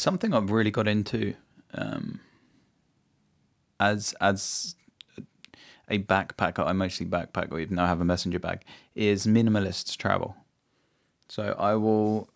something 0.00 0.34
I've 0.34 0.50
really 0.50 0.70
got 0.70 0.88
into 0.88 1.34
um, 1.74 2.20
as 3.78 4.14
as 4.20 4.76
a 5.88 5.98
backpacker. 5.98 6.66
I 6.66 6.72
mostly 6.72 7.06
backpack, 7.06 7.52
or 7.52 7.60
even 7.60 7.76
though 7.76 7.82
I 7.82 7.88
have 7.88 8.00
a 8.00 8.04
messenger 8.04 8.38
bag, 8.38 8.62
is 8.94 9.26
minimalist 9.26 9.96
travel. 9.96 10.36
So 11.28 11.54
I 11.58 11.74
will, 11.74 12.28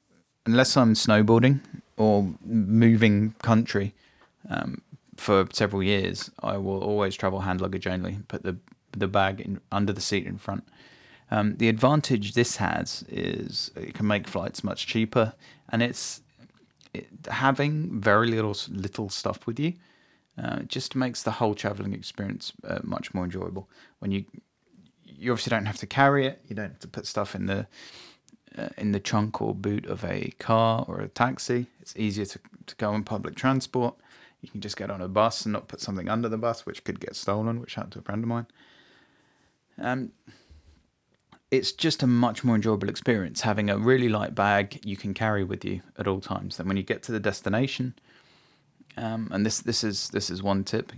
unless 0.47 0.77
I'm 0.77 0.95
snowboarding 0.95 1.61
or 1.97 2.29
moving 2.45 3.35
country 3.43 3.95
um, 4.49 4.83
for 5.17 5.47
several 5.53 5.83
years, 5.83 6.31
I 6.43 6.57
will 6.57 6.83
always 6.83 7.17
travel 7.17 7.41
hand 7.41 7.61
luggage 7.61 7.87
only. 7.87 8.19
Put 8.29 8.43
the 8.43 8.57
the 8.93 9.09
bag 9.09 9.41
in 9.41 9.61
under 9.73 9.93
the 9.93 10.01
seat 10.01 10.27
in 10.27 10.39
front. 10.39 10.65
Um, 11.31 11.57
the 11.57 11.69
advantage 11.69 12.35
this 12.35 12.57
has 12.57 13.05
is 13.09 13.71
it 13.75 13.95
can 13.95 14.07
make 14.07 14.29
flights 14.29 14.63
much 14.63 14.87
cheaper, 14.87 15.35
and 15.69 15.83
it's 15.83 16.21
it, 16.95 17.09
having 17.29 18.01
very 18.01 18.29
little 18.29 18.57
little 18.69 19.09
stuff 19.09 19.47
with 19.47 19.59
you. 19.61 19.75
Uh, 20.37 20.61
just 20.63 20.97
makes 20.97 21.23
the 21.23 21.31
whole 21.31 21.55
traveling 21.55 21.93
experience 21.93 22.53
uh, 22.67 22.81
much 22.83 23.15
more 23.15 23.25
enjoyable. 23.25 23.69
When 24.01 24.11
you 24.11 24.25
you 25.05 25.31
obviously 25.31 25.51
don't 25.51 25.67
have 25.67 25.79
to 25.79 25.87
carry 25.87 26.27
it, 26.27 26.41
you 26.49 26.57
don't 26.57 26.71
have 26.71 26.81
to 26.81 26.89
put 26.89 27.07
stuff 27.07 27.35
in 27.35 27.47
the 27.47 27.67
uh, 28.59 28.69
in 28.79 28.93
the 28.93 29.01
trunk 29.01 29.41
or 29.41 29.55
boot 29.55 29.87
of 29.87 30.05
a 30.05 30.33
car 30.39 30.85
or 30.89 31.01
a 31.01 31.09
taxi. 31.09 31.67
It's 31.81 31.97
easier 31.97 32.25
to, 32.25 32.39
to 32.67 32.77
go 32.77 32.93
on 32.93 33.05
public 33.05 33.35
transport. 33.37 33.95
You 34.43 34.49
can 34.49 34.61
just 34.61 34.77
get 34.77 34.91
on 34.91 35.01
a 35.01 35.09
bus 35.09 35.47
and 35.47 35.53
not 35.53 35.69
put 35.69 35.81
something 35.81 36.09
under 36.09 36.29
the 36.29 36.37
bus, 36.37 36.67
which 36.67 36.85
could 36.85 37.01
get 37.01 37.17
stolen, 37.17 37.61
which 37.61 37.75
happened 37.77 37.93
to 37.93 37.99
a 38.01 38.03
friend 38.03 38.23
of 38.23 38.29
mine. 38.29 38.47
Um, 39.79 40.13
it's 41.57 41.73
just 41.73 42.03
a 42.03 42.07
much 42.07 42.43
more 42.45 42.57
enjoyable 42.57 42.89
experience 42.89 43.41
having 43.41 43.71
a 43.71 43.79
really 43.79 44.09
light 44.09 44.35
bag 44.35 44.81
you 44.85 44.97
can 44.97 45.15
carry 45.15 45.45
with 45.45 45.65
you 45.65 45.83
at 45.99 46.09
all 46.09 46.21
times. 46.21 46.57
Then 46.57 46.67
when 46.67 46.77
you 46.77 46.83
get 46.83 47.03
to 47.05 47.13
the 47.13 47.21
destination, 47.21 47.95
um, 48.97 49.29
and 49.33 49.45
this 49.45 49.61
this 49.61 49.85
is 49.85 50.09
this 50.11 50.31
is 50.31 50.43
one 50.43 50.65
tip: 50.65 50.93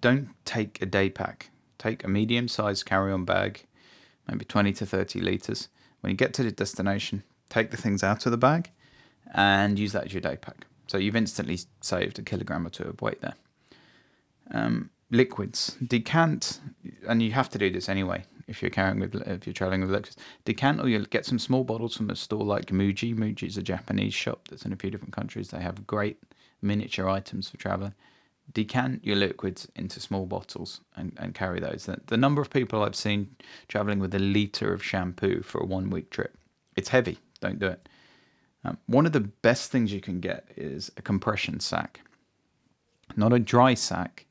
don't 0.00 0.28
take 0.44 0.80
a 0.82 0.86
day 0.86 1.10
pack. 1.10 1.50
Take 1.78 2.04
a 2.04 2.08
medium-sized 2.08 2.86
carry-on 2.86 3.24
bag, 3.24 3.66
maybe 4.28 4.44
20 4.44 4.72
to 4.74 4.86
30 4.86 5.20
liters. 5.20 5.68
When 6.00 6.12
you 6.12 6.16
get 6.16 6.32
to 6.34 6.44
the 6.44 6.52
destination, 6.52 7.24
take 7.48 7.72
the 7.72 7.76
things 7.76 8.04
out 8.04 8.24
of 8.24 8.30
the 8.30 8.38
bag, 8.38 8.70
and 9.34 9.76
use 9.80 9.90
that 9.92 10.04
as 10.04 10.12
your 10.12 10.20
day 10.20 10.36
pack. 10.36 10.66
So 10.86 10.98
you've 10.98 11.16
instantly 11.16 11.58
saved 11.80 12.20
a 12.20 12.22
kilogram 12.22 12.66
or 12.66 12.70
two 12.70 12.84
of 12.84 13.02
weight 13.02 13.20
there. 13.20 13.34
Um, 14.52 14.90
liquids 15.10 15.76
decant, 15.84 16.60
and 17.08 17.20
you 17.20 17.32
have 17.32 17.48
to 17.50 17.58
do 17.58 17.68
this 17.68 17.88
anyway 17.88 18.24
if 18.48 18.62
you're 18.62 18.70
carrying 18.70 19.00
with 19.00 19.14
if 19.14 19.46
you're 19.46 19.54
traveling 19.54 19.82
with 19.82 19.90
liquids. 19.90 20.16
Decant 20.44 20.80
or 20.80 20.88
you'll 20.88 21.04
get 21.04 21.26
some 21.26 21.38
small 21.38 21.64
bottles 21.64 21.96
from 21.96 22.10
a 22.10 22.16
store 22.16 22.44
like 22.44 22.66
Muji. 22.66 23.16
Muji 23.16 23.48
is 23.48 23.56
a 23.56 23.62
Japanese 23.62 24.14
shop 24.14 24.48
that's 24.48 24.64
in 24.64 24.72
a 24.72 24.76
few 24.76 24.90
different 24.90 25.14
countries. 25.14 25.48
They 25.48 25.60
have 25.60 25.86
great 25.86 26.18
miniature 26.60 27.08
items 27.08 27.48
for 27.48 27.56
traveling. 27.56 27.94
Decant 28.52 29.04
your 29.04 29.16
liquids 29.16 29.68
into 29.76 30.00
small 30.00 30.26
bottles 30.26 30.80
and, 30.96 31.12
and 31.16 31.34
carry 31.34 31.60
those. 31.60 31.86
The, 31.86 32.00
the 32.06 32.16
number 32.16 32.42
of 32.42 32.50
people 32.50 32.82
I've 32.82 32.96
seen 32.96 33.34
traveling 33.68 33.98
with 33.98 34.14
a 34.14 34.18
litre 34.18 34.72
of 34.72 34.82
shampoo 34.82 35.42
for 35.42 35.60
a 35.60 35.66
one 35.66 35.90
week 35.90 36.10
trip, 36.10 36.36
it's 36.76 36.88
heavy. 36.88 37.18
Don't 37.40 37.58
do 37.58 37.66
it. 37.66 37.88
Um, 38.64 38.78
one 38.86 39.06
of 39.06 39.12
the 39.12 39.20
best 39.20 39.70
things 39.70 39.92
you 39.92 40.00
can 40.00 40.20
get 40.20 40.48
is 40.56 40.90
a 40.96 41.02
compression 41.02 41.60
sack. 41.60 42.00
Not 43.16 43.32
a 43.32 43.38
dry 43.38 43.74
sack, 43.74 44.26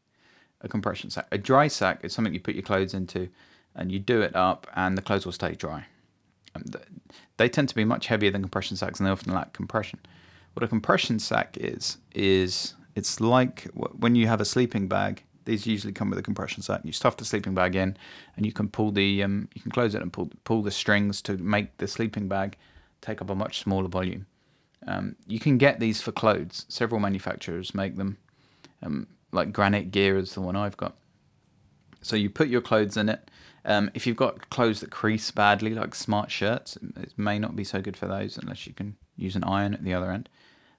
a 0.61 0.67
compression 0.67 1.09
sack. 1.09 1.27
A 1.31 1.37
dry 1.37 1.67
sack 1.67 1.99
is 2.03 2.13
something 2.13 2.33
you 2.33 2.39
put 2.39 2.55
your 2.55 2.63
clothes 2.63 2.93
into 2.93 3.29
and 3.75 3.91
you 3.91 3.99
do 3.99 4.21
it 4.21 4.35
up 4.35 4.67
and 4.75 4.97
the 4.97 5.01
clothes 5.01 5.25
will 5.25 5.33
stay 5.33 5.53
dry. 5.53 5.85
And 6.53 6.75
they 7.37 7.49
tend 7.49 7.69
to 7.69 7.75
be 7.75 7.85
much 7.85 8.07
heavier 8.07 8.31
than 8.31 8.41
compression 8.41 8.77
sacks 8.77 8.99
and 8.99 9.07
they 9.07 9.11
often 9.11 9.33
lack 9.33 9.53
compression. 9.53 9.99
What 10.53 10.63
a 10.63 10.67
compression 10.67 11.19
sack 11.19 11.57
is, 11.57 11.97
is 12.13 12.73
it's 12.95 13.21
like 13.21 13.67
when 13.73 14.15
you 14.15 14.27
have 14.27 14.41
a 14.41 14.45
sleeping 14.45 14.87
bag. 14.87 15.23
These 15.45 15.65
usually 15.65 15.93
come 15.93 16.09
with 16.11 16.19
a 16.19 16.23
compression 16.23 16.61
sack. 16.61 16.81
You 16.83 16.91
stuff 16.91 17.17
the 17.17 17.25
sleeping 17.25 17.55
bag 17.55 17.75
in, 17.75 17.97
and 18.37 18.45
you 18.45 18.51
can 18.51 18.69
pull 18.69 18.91
the 18.91 19.23
um, 19.23 19.49
you 19.55 19.61
can 19.61 19.71
close 19.71 19.95
it 19.95 20.01
and 20.01 20.13
pull 20.13 20.29
pull 20.43 20.61
the 20.61 20.69
strings 20.69 21.19
to 21.23 21.35
make 21.37 21.77
the 21.77 21.87
sleeping 21.87 22.27
bag 22.27 22.57
take 23.01 23.23
up 23.23 23.29
a 23.31 23.35
much 23.35 23.59
smaller 23.59 23.87
volume. 23.87 24.27
Um, 24.85 25.15
you 25.25 25.39
can 25.39 25.57
get 25.57 25.79
these 25.79 25.99
for 25.99 26.11
clothes. 26.11 26.65
Several 26.69 27.01
manufacturers 27.01 27.73
make 27.73 27.97
them. 27.97 28.17
Um, 28.83 29.07
like 29.31 29.51
Granite 29.51 29.91
Gear 29.91 30.17
is 30.17 30.33
the 30.33 30.41
one 30.41 30.55
I've 30.55 30.77
got. 30.77 30.95
So 32.01 32.15
you 32.15 32.29
put 32.29 32.47
your 32.47 32.61
clothes 32.61 32.97
in 32.97 33.09
it. 33.09 33.29
Um, 33.63 33.91
if 33.93 34.07
you've 34.07 34.17
got 34.17 34.49
clothes 34.49 34.79
that 34.79 34.89
crease 34.89 35.29
badly, 35.29 35.73
like 35.73 35.93
smart 35.93 36.31
shirts, 36.31 36.77
it 36.97 37.13
may 37.17 37.37
not 37.37 37.55
be 37.55 37.63
so 37.63 37.81
good 37.81 37.95
for 37.95 38.07
those 38.07 38.37
unless 38.37 38.65
you 38.65 38.73
can 38.73 38.95
use 39.15 39.35
an 39.35 39.43
iron 39.43 39.73
at 39.73 39.83
the 39.83 39.93
other 39.93 40.11
end. 40.11 40.29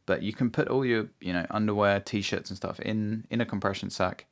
But 0.05 0.23
you 0.23 0.33
can 0.33 0.51
put 0.51 0.69
all 0.69 0.85
your 0.85 1.07
you 1.21 1.33
know 1.33 1.47
underwear, 1.51 2.01
t-shirts, 2.01 2.51
and 2.51 2.57
stuff 2.57 2.81
in 2.81 3.25
in 3.31 3.41
a 3.41 3.47
compression 3.47 3.89
sack, 3.89 4.27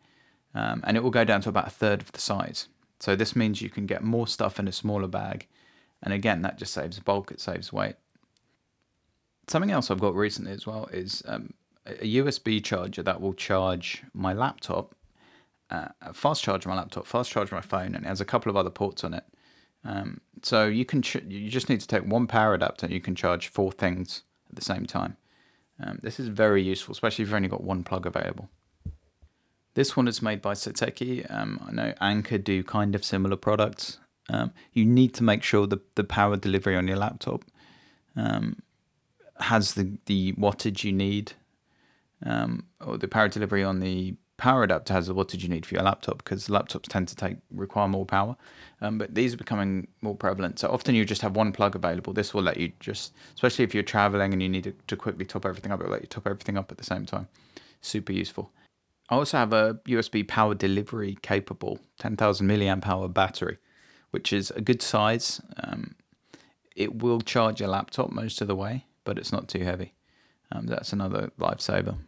um, 0.53 0.83
and 0.85 0.97
it 0.97 1.03
will 1.03 1.13
go 1.13 1.25
down 1.25 1.43
to 1.43 1.49
about 1.49 1.69
a 1.69 1.71
third 1.71 2.01
of 2.03 2.11
the 2.11 2.21
size. 2.21 2.67
So 2.99 3.15
this 3.15 3.37
means 3.37 3.63
you 3.63 3.71
can 3.71 3.87
get 3.87 4.03
more 4.03 4.27
stuff 4.27 4.59
in 4.59 4.67
a 4.67 4.73
smaller 4.73 5.07
bag, 5.07 5.47
and 6.03 6.13
again 6.13 6.43
that 6.43 6.59
just 6.59 6.75
saves 6.75 6.99
bulk, 6.99 7.31
it 7.31 7.41
saves 7.41 7.73
weight. 7.73 7.95
Something 9.47 9.71
else 9.71 9.91
I've 9.93 10.01
got 10.01 10.15
recently 10.17 10.53
as 10.53 10.67
well 10.67 10.89
is 10.93 11.23
um, 11.27 11.55
a 11.87 12.17
USB 12.17 12.63
charger 12.63 13.03
that 13.05 13.21
will 13.21 13.35
charge 13.35 14.03
my 14.13 14.33
laptop, 14.33 14.95
uh, 15.71 15.89
fast 16.13 16.43
charge 16.43 16.67
my 16.67 16.75
laptop, 16.75 17.07
fast 17.07 17.31
charge 17.31 17.53
my 17.53 17.61
phone, 17.61 17.95
and 17.95 18.05
it 18.05 18.09
has 18.09 18.21
a 18.21 18.25
couple 18.25 18.51
of 18.51 18.57
other 18.57 18.71
ports 18.71 19.05
on 19.05 19.15
it. 19.15 19.25
Um, 19.85 20.21
so 20.43 20.67
you 20.67 20.85
can 20.85 21.03
ch- 21.03 21.25
you 21.29 21.49
just 21.49 21.69
need 21.69 21.81
to 21.81 21.87
take 21.87 22.03
one 22.03 22.27
power 22.27 22.55
adapter, 22.55 22.87
and 22.87 22.95
you 22.95 23.01
can 23.01 23.15
charge 23.15 23.49
four 23.49 23.73
things 23.73 24.23
at 24.49 24.57
the 24.57 24.65
same 24.65 24.87
time. 24.87 25.17
Um, 25.83 25.99
this 26.03 26.21
is 26.21 26.29
very 26.29 26.63
useful, 26.63 26.93
especially 26.93 27.23
if 27.23 27.29
you've 27.29 27.37
only 27.37 27.49
got 27.49 27.65
one 27.65 27.85
plug 27.85 28.07
available. 28.07 28.51
This 29.75 29.97
one 29.97 30.09
is 30.09 30.21
made 30.21 30.43
by 30.43 30.55
Satechi. 30.55 31.33
Um, 31.33 31.65
I 31.67 31.73
know 31.73 31.95
Anker 32.01 32.39
do 32.39 32.63
kind 32.63 32.95
of 32.95 33.05
similar 33.05 33.37
products. 33.37 33.99
Um, 34.29 34.53
you 34.73 34.85
need 34.85 35.15
to 35.15 35.23
make 35.23 35.43
sure 35.43 35.67
the, 35.67 35.81
the 35.95 36.05
power 36.05 36.37
delivery 36.37 36.77
on 36.77 36.87
your 36.87 36.97
laptop 36.97 37.45
um, 38.17 38.63
has 39.39 39.75
the, 39.75 39.97
the 40.07 40.33
wattage 40.35 40.85
you 40.85 40.93
need, 40.93 41.33
um, 42.27 42.67
or 42.85 42.99
the 42.99 43.09
power 43.09 43.29
delivery 43.29 43.65
on 43.65 43.81
the 43.81 44.17
power 44.41 44.63
adapter 44.63 44.95
has 44.95 45.13
what 45.13 45.29
did 45.29 45.43
you 45.43 45.51
need 45.51 45.67
for 45.67 45.75
your 45.75 45.85
laptop? 45.85 46.25
Because 46.25 46.49
laptops 46.49 46.89
tend 46.89 47.09
to 47.09 47.15
take 47.15 47.37
require 47.53 47.87
more 47.87 48.07
power. 48.07 48.37
Um, 48.81 48.97
but 48.97 49.15
these 49.15 49.35
are 49.35 49.37
becoming 49.37 49.87
more 50.01 50.17
prevalent. 50.17 50.59
So 50.59 50.69
often 50.71 50.95
you 50.95 51.05
just 51.05 51.21
have 51.21 51.37
one 51.37 51.53
plug 51.53 51.77
available. 51.77 52.15
This 52.15 52.33
will 52.33 52.43
let 52.43 52.57
you 52.57 52.73
just 52.81 53.13
especially 53.35 53.65
if 53.65 53.75
you're 53.75 53.83
traveling 53.83 54.33
and 54.33 54.43
you 54.43 54.49
need 54.49 54.75
to, 54.89 54.97
quickly 54.97 55.27
top 55.27 55.45
everything 55.45 55.71
up 55.73 55.81
it 55.81 55.85
will 55.85 55.93
let 55.93 56.01
you 56.01 56.07
top 56.07 56.27
everything 56.27 56.57
up 56.57 56.73
at 56.73 56.79
the 56.79 56.85
same 56.85 57.05
time. 57.05 57.29
Super 57.83 58.13
useful. 58.13 58.51
I 59.11 59.17
also 59.17 59.37
have 59.37 59.53
a 59.53 59.75
usb 59.89 60.27
power 60.27 60.55
delivery 60.55 61.19
capable 61.21 61.79
10000 61.99 62.49
milliamp 62.49 62.87
hour 62.87 63.09
battery 63.09 63.59
which 64.11 64.33
is 64.33 64.51
a 64.53 64.63
good 64.63 64.81
size. 64.81 65.41
Um, 65.63 65.95
it 66.75 67.03
will 67.03 67.21
charge 67.21 67.61
your 67.61 67.69
laptop 67.69 68.11
most 68.11 68.41
of 68.41 68.49
the 68.49 68.57
way 68.57 68.87
but 69.05 69.19
it's 69.19 69.33
not 69.33 69.49
too 69.49 69.65
heavy. 69.65 69.93
Um, 70.51 70.67
that's 70.67 70.93
another 70.95 71.31
lifesaver 71.39 71.99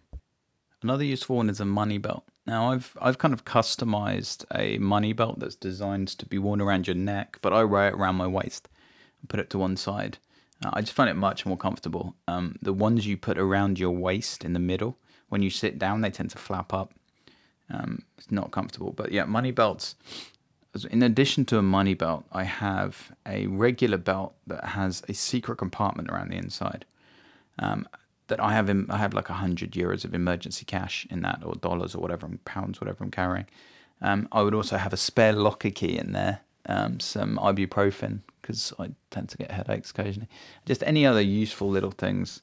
Another 0.82 1.04
useful 1.04 1.36
one 1.36 1.48
is 1.48 1.60
a 1.60 1.64
money 1.64 1.98
belt. 1.98 2.24
Now 2.46 2.72
I've 2.72 2.96
I've 3.00 3.18
kind 3.18 3.32
of 3.32 3.44
customized 3.44 4.44
a 4.54 4.78
money 4.78 5.12
belt 5.12 5.38
that's 5.38 5.54
designed 5.54 6.08
to 6.08 6.26
be 6.26 6.38
worn 6.38 6.60
around 6.60 6.86
your 6.86 6.96
neck, 6.96 7.38
but 7.40 7.52
I 7.52 7.64
wear 7.64 7.88
it 7.88 7.94
around 7.94 8.16
my 8.16 8.26
waist 8.26 8.68
and 9.20 9.28
put 9.28 9.40
it 9.40 9.50
to 9.50 9.58
one 9.58 9.76
side. 9.76 10.18
Uh, 10.64 10.70
I 10.72 10.80
just 10.80 10.92
find 10.92 11.08
it 11.08 11.14
much 11.14 11.46
more 11.46 11.56
comfortable. 11.56 12.14
Um, 12.26 12.56
the 12.62 12.72
ones 12.72 13.06
you 13.06 13.16
put 13.16 13.38
around 13.38 13.78
your 13.78 13.92
waist 13.92 14.44
in 14.44 14.52
the 14.52 14.58
middle, 14.58 14.96
when 15.28 15.42
you 15.42 15.50
sit 15.50 15.78
down, 15.78 16.00
they 16.00 16.10
tend 16.10 16.30
to 16.30 16.38
flap 16.38 16.72
up. 16.72 16.92
Um, 17.70 18.02
it's 18.18 18.30
not 18.30 18.50
comfortable. 18.50 18.92
But 18.92 19.12
yeah, 19.12 19.24
money 19.24 19.50
belts. 19.50 19.94
In 20.90 21.02
addition 21.02 21.44
to 21.46 21.58
a 21.58 21.62
money 21.62 21.94
belt, 21.94 22.24
I 22.32 22.44
have 22.44 23.12
a 23.26 23.46
regular 23.46 23.98
belt 23.98 24.34
that 24.46 24.64
has 24.64 25.02
a 25.08 25.14
secret 25.14 25.56
compartment 25.56 26.10
around 26.10 26.30
the 26.30 26.36
inside. 26.36 26.84
Um, 27.58 27.86
that 28.32 28.42
I 28.42 28.54
have 28.54 28.70
I 28.88 28.96
have 28.96 29.12
like 29.12 29.28
a 29.28 29.34
hundred 29.34 29.72
euros 29.72 30.06
of 30.06 30.14
emergency 30.14 30.64
cash 30.64 31.06
in 31.10 31.20
that, 31.20 31.42
or 31.44 31.54
dollars, 31.54 31.94
or 31.94 32.00
whatever, 32.00 32.26
pounds, 32.46 32.80
whatever 32.80 33.04
I'm 33.04 33.10
carrying. 33.10 33.44
Um, 34.00 34.26
I 34.32 34.40
would 34.40 34.54
also 34.54 34.78
have 34.78 34.94
a 34.94 34.96
spare 34.96 35.34
locker 35.34 35.68
key 35.68 35.98
in 35.98 36.12
there, 36.12 36.40
um, 36.64 36.98
some 36.98 37.36
ibuprofen 37.36 38.20
because 38.40 38.72
I 38.78 38.92
tend 39.10 39.28
to 39.28 39.36
get 39.36 39.50
headaches 39.50 39.90
occasionally. 39.90 40.30
Just 40.64 40.82
any 40.84 41.04
other 41.04 41.20
useful 41.20 41.68
little 41.68 41.90
things. 41.90 42.40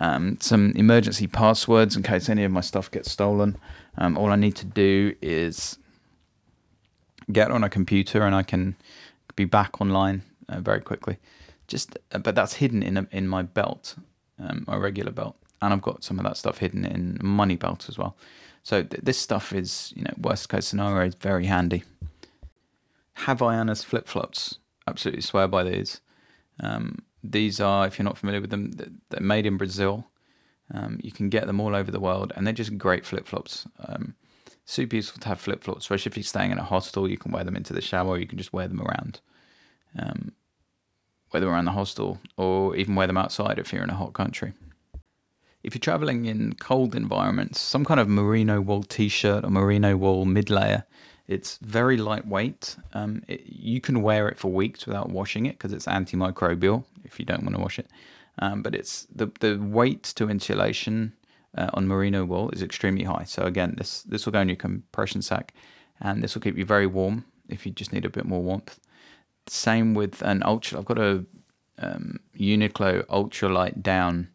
Um, 0.00 0.38
some 0.40 0.70
emergency 0.76 1.26
passwords 1.26 1.96
in 1.96 2.04
case 2.04 2.28
any 2.28 2.44
of 2.44 2.52
my 2.52 2.60
stuff 2.60 2.88
gets 2.92 3.10
stolen. 3.10 3.58
Um, 3.98 4.16
all 4.16 4.30
I 4.30 4.36
need 4.36 4.54
to 4.56 4.66
do 4.66 5.16
is 5.20 5.78
get 7.32 7.50
on 7.50 7.64
a 7.64 7.68
computer 7.68 8.22
and 8.22 8.36
I 8.36 8.44
can 8.44 8.76
be 9.34 9.44
back 9.44 9.80
online 9.80 10.22
uh, 10.48 10.60
very 10.60 10.80
quickly. 10.80 11.18
Just, 11.66 11.98
uh, 12.12 12.18
but 12.18 12.36
that's 12.36 12.54
hidden 12.54 12.84
in 12.84 12.96
a, 12.96 13.06
in 13.10 13.26
my 13.26 13.42
belt 13.42 13.96
um, 14.38 14.64
my 14.66 14.76
regular 14.76 15.12
belt, 15.12 15.36
and 15.60 15.72
I've 15.72 15.82
got 15.82 16.04
some 16.04 16.18
of 16.18 16.24
that 16.24 16.36
stuff 16.36 16.58
hidden 16.58 16.84
in 16.84 17.18
money 17.22 17.56
belt 17.56 17.86
as 17.88 17.98
well. 17.98 18.16
So 18.62 18.82
th- 18.82 19.02
this 19.02 19.18
stuff 19.18 19.52
is, 19.52 19.92
you 19.94 20.02
know, 20.02 20.14
worst 20.18 20.48
case 20.48 20.66
scenario 20.66 21.06
is 21.06 21.14
very 21.14 21.46
handy. 21.46 21.84
Havaianas 23.18 23.84
flip 23.84 24.08
flops, 24.08 24.58
absolutely 24.86 25.22
swear 25.22 25.46
by 25.46 25.62
these. 25.64 26.00
Um, 26.60 26.98
these 27.22 27.60
are, 27.60 27.86
if 27.86 27.98
you're 27.98 28.04
not 28.04 28.18
familiar 28.18 28.40
with 28.40 28.50
them, 28.50 28.72
they're 29.10 29.20
made 29.20 29.46
in 29.46 29.56
Brazil. 29.56 30.06
Um, 30.72 30.98
you 31.02 31.12
can 31.12 31.28
get 31.28 31.46
them 31.46 31.60
all 31.60 31.74
over 31.74 31.90
the 31.90 32.00
world, 32.00 32.32
and 32.34 32.46
they're 32.46 32.54
just 32.54 32.78
great 32.78 33.04
flip 33.04 33.26
flops. 33.26 33.66
Um, 33.86 34.14
super 34.64 34.96
useful 34.96 35.20
to 35.20 35.28
have 35.28 35.40
flip 35.40 35.62
flops, 35.62 35.84
especially 35.84 36.10
if 36.10 36.16
you're 36.16 36.24
staying 36.24 36.50
in 36.50 36.58
a 36.58 36.64
hostel. 36.64 37.08
You 37.08 37.18
can 37.18 37.32
wear 37.32 37.44
them 37.44 37.56
into 37.56 37.72
the 37.72 37.80
shower. 37.80 38.18
You 38.18 38.26
can 38.26 38.38
just 38.38 38.52
wear 38.52 38.66
them 38.66 38.80
around, 38.80 39.20
um, 39.98 40.32
wear 41.34 41.40
them 41.40 41.50
around 41.50 41.64
the 41.64 41.72
hostel, 41.72 42.20
or 42.36 42.76
even 42.76 42.94
wear 42.94 43.08
them 43.08 43.16
outside 43.16 43.58
if 43.58 43.72
you're 43.72 43.82
in 43.82 43.90
a 43.90 43.94
hot 43.94 44.12
country. 44.12 44.52
If 45.64 45.74
you're 45.74 45.80
traveling 45.80 46.26
in 46.26 46.54
cold 46.54 46.94
environments, 46.94 47.58
some 47.58 47.84
kind 47.84 47.98
of 47.98 48.08
merino 48.08 48.60
wool 48.60 48.84
t-shirt 48.84 49.44
or 49.44 49.50
merino 49.50 49.96
wool 49.96 50.24
mid 50.26 50.48
layer. 50.48 50.84
It's 51.26 51.58
very 51.60 51.96
lightweight. 51.96 52.76
Um, 52.92 53.22
it, 53.26 53.42
you 53.46 53.80
can 53.80 54.00
wear 54.02 54.28
it 54.28 54.38
for 54.38 54.52
weeks 54.52 54.86
without 54.86 55.08
washing 55.08 55.46
it 55.46 55.58
because 55.58 55.72
it's 55.72 55.86
antimicrobial. 55.86 56.84
If 57.02 57.18
you 57.18 57.24
don't 57.24 57.42
want 57.42 57.56
to 57.56 57.62
wash 57.62 57.78
it, 57.80 57.88
um, 58.38 58.62
but 58.62 58.74
it's 58.74 59.08
the 59.12 59.28
the 59.40 59.56
weight 59.56 60.04
to 60.14 60.28
insulation 60.28 61.14
uh, 61.58 61.70
on 61.74 61.88
merino 61.88 62.24
wool 62.24 62.50
is 62.50 62.62
extremely 62.62 63.04
high. 63.04 63.24
So 63.24 63.42
again, 63.42 63.74
this 63.76 64.02
this 64.02 64.24
will 64.24 64.32
go 64.32 64.40
in 64.40 64.48
your 64.48 64.56
compression 64.56 65.22
sack, 65.22 65.52
and 66.00 66.22
this 66.22 66.34
will 66.34 66.42
keep 66.42 66.56
you 66.56 66.66
very 66.66 66.86
warm 66.86 67.24
if 67.48 67.66
you 67.66 67.72
just 67.72 67.92
need 67.92 68.04
a 68.04 68.10
bit 68.10 68.26
more 68.26 68.42
warmth. 68.42 68.78
Same 69.46 69.94
with 69.94 70.22
an 70.22 70.42
ultra. 70.44 70.78
I've 70.78 70.84
got 70.84 70.98
a 70.98 71.24
um, 71.78 72.20
Uniqlo 72.38 73.04
ultralight 73.06 73.82
down 73.82 74.28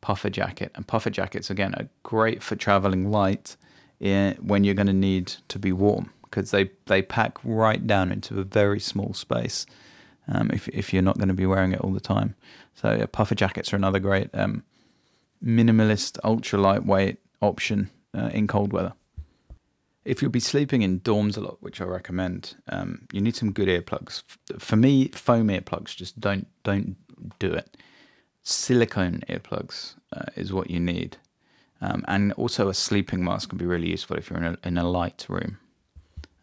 puffer 0.00 0.30
jacket, 0.30 0.70
and 0.74 0.86
puffer 0.86 1.10
jackets 1.10 1.50
again 1.50 1.74
are 1.76 1.88
great 2.02 2.42
for 2.42 2.56
traveling 2.56 3.10
light 3.10 3.56
in, 4.00 4.34
when 4.34 4.64
you're 4.64 4.74
going 4.74 4.86
to 4.86 4.92
need 4.92 5.34
to 5.48 5.58
be 5.58 5.72
warm 5.72 6.10
because 6.24 6.50
they 6.50 6.70
they 6.86 7.00
pack 7.00 7.38
right 7.44 7.86
down 7.86 8.12
into 8.12 8.38
a 8.40 8.44
very 8.44 8.80
small 8.80 9.14
space. 9.14 9.66
Um, 10.28 10.50
if 10.52 10.68
if 10.68 10.92
you're 10.92 11.02
not 11.02 11.16
going 11.16 11.28
to 11.28 11.34
be 11.34 11.46
wearing 11.46 11.72
it 11.72 11.80
all 11.80 11.92
the 11.92 12.00
time, 12.00 12.34
so 12.74 12.92
yeah, 12.92 13.06
puffer 13.06 13.34
jackets 13.34 13.72
are 13.72 13.76
another 13.76 13.98
great 13.98 14.30
um, 14.34 14.62
minimalist, 15.44 16.18
ultra 16.24 16.58
lightweight 16.58 17.18
option 17.40 17.90
uh, 18.16 18.30
in 18.32 18.46
cold 18.46 18.72
weather. 18.72 18.94
If 20.04 20.20
you'll 20.20 20.30
be 20.30 20.40
sleeping 20.40 20.82
in 20.82 21.00
dorms 21.00 21.36
a 21.36 21.40
lot, 21.40 21.62
which 21.62 21.80
I 21.80 21.84
recommend, 21.84 22.56
um, 22.68 23.06
you 23.12 23.20
need 23.20 23.36
some 23.36 23.52
good 23.52 23.68
earplugs. 23.68 24.22
For 24.58 24.76
me, 24.76 25.08
foam 25.08 25.48
earplugs 25.48 25.96
just 25.96 26.20
don't 26.20 26.46
don't 26.62 26.96
do 27.38 27.52
it. 27.52 27.76
Silicone 28.42 29.22
earplugs 29.28 29.94
uh, 30.12 30.26
is 30.36 30.52
what 30.52 30.70
you 30.70 30.78
need, 30.78 31.16
um, 31.80 32.04
and 32.06 32.32
also 32.34 32.68
a 32.68 32.74
sleeping 32.74 33.24
mask 33.24 33.48
can 33.48 33.58
be 33.58 33.64
really 33.64 33.90
useful 33.90 34.16
if 34.16 34.28
you're 34.28 34.38
in 34.38 34.44
a 34.44 34.58
in 34.68 34.76
a 34.76 34.88
light 34.88 35.24
room. 35.28 35.58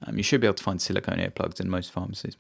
Um, 0.04 0.18
you 0.18 0.24
should 0.24 0.42
be 0.42 0.48
able 0.48 0.56
to 0.56 0.64
find 0.64 0.82
silicone 0.82 1.20
earplugs 1.20 1.60
in 1.60 1.70
most 1.70 1.92
pharmacies. 1.92 2.38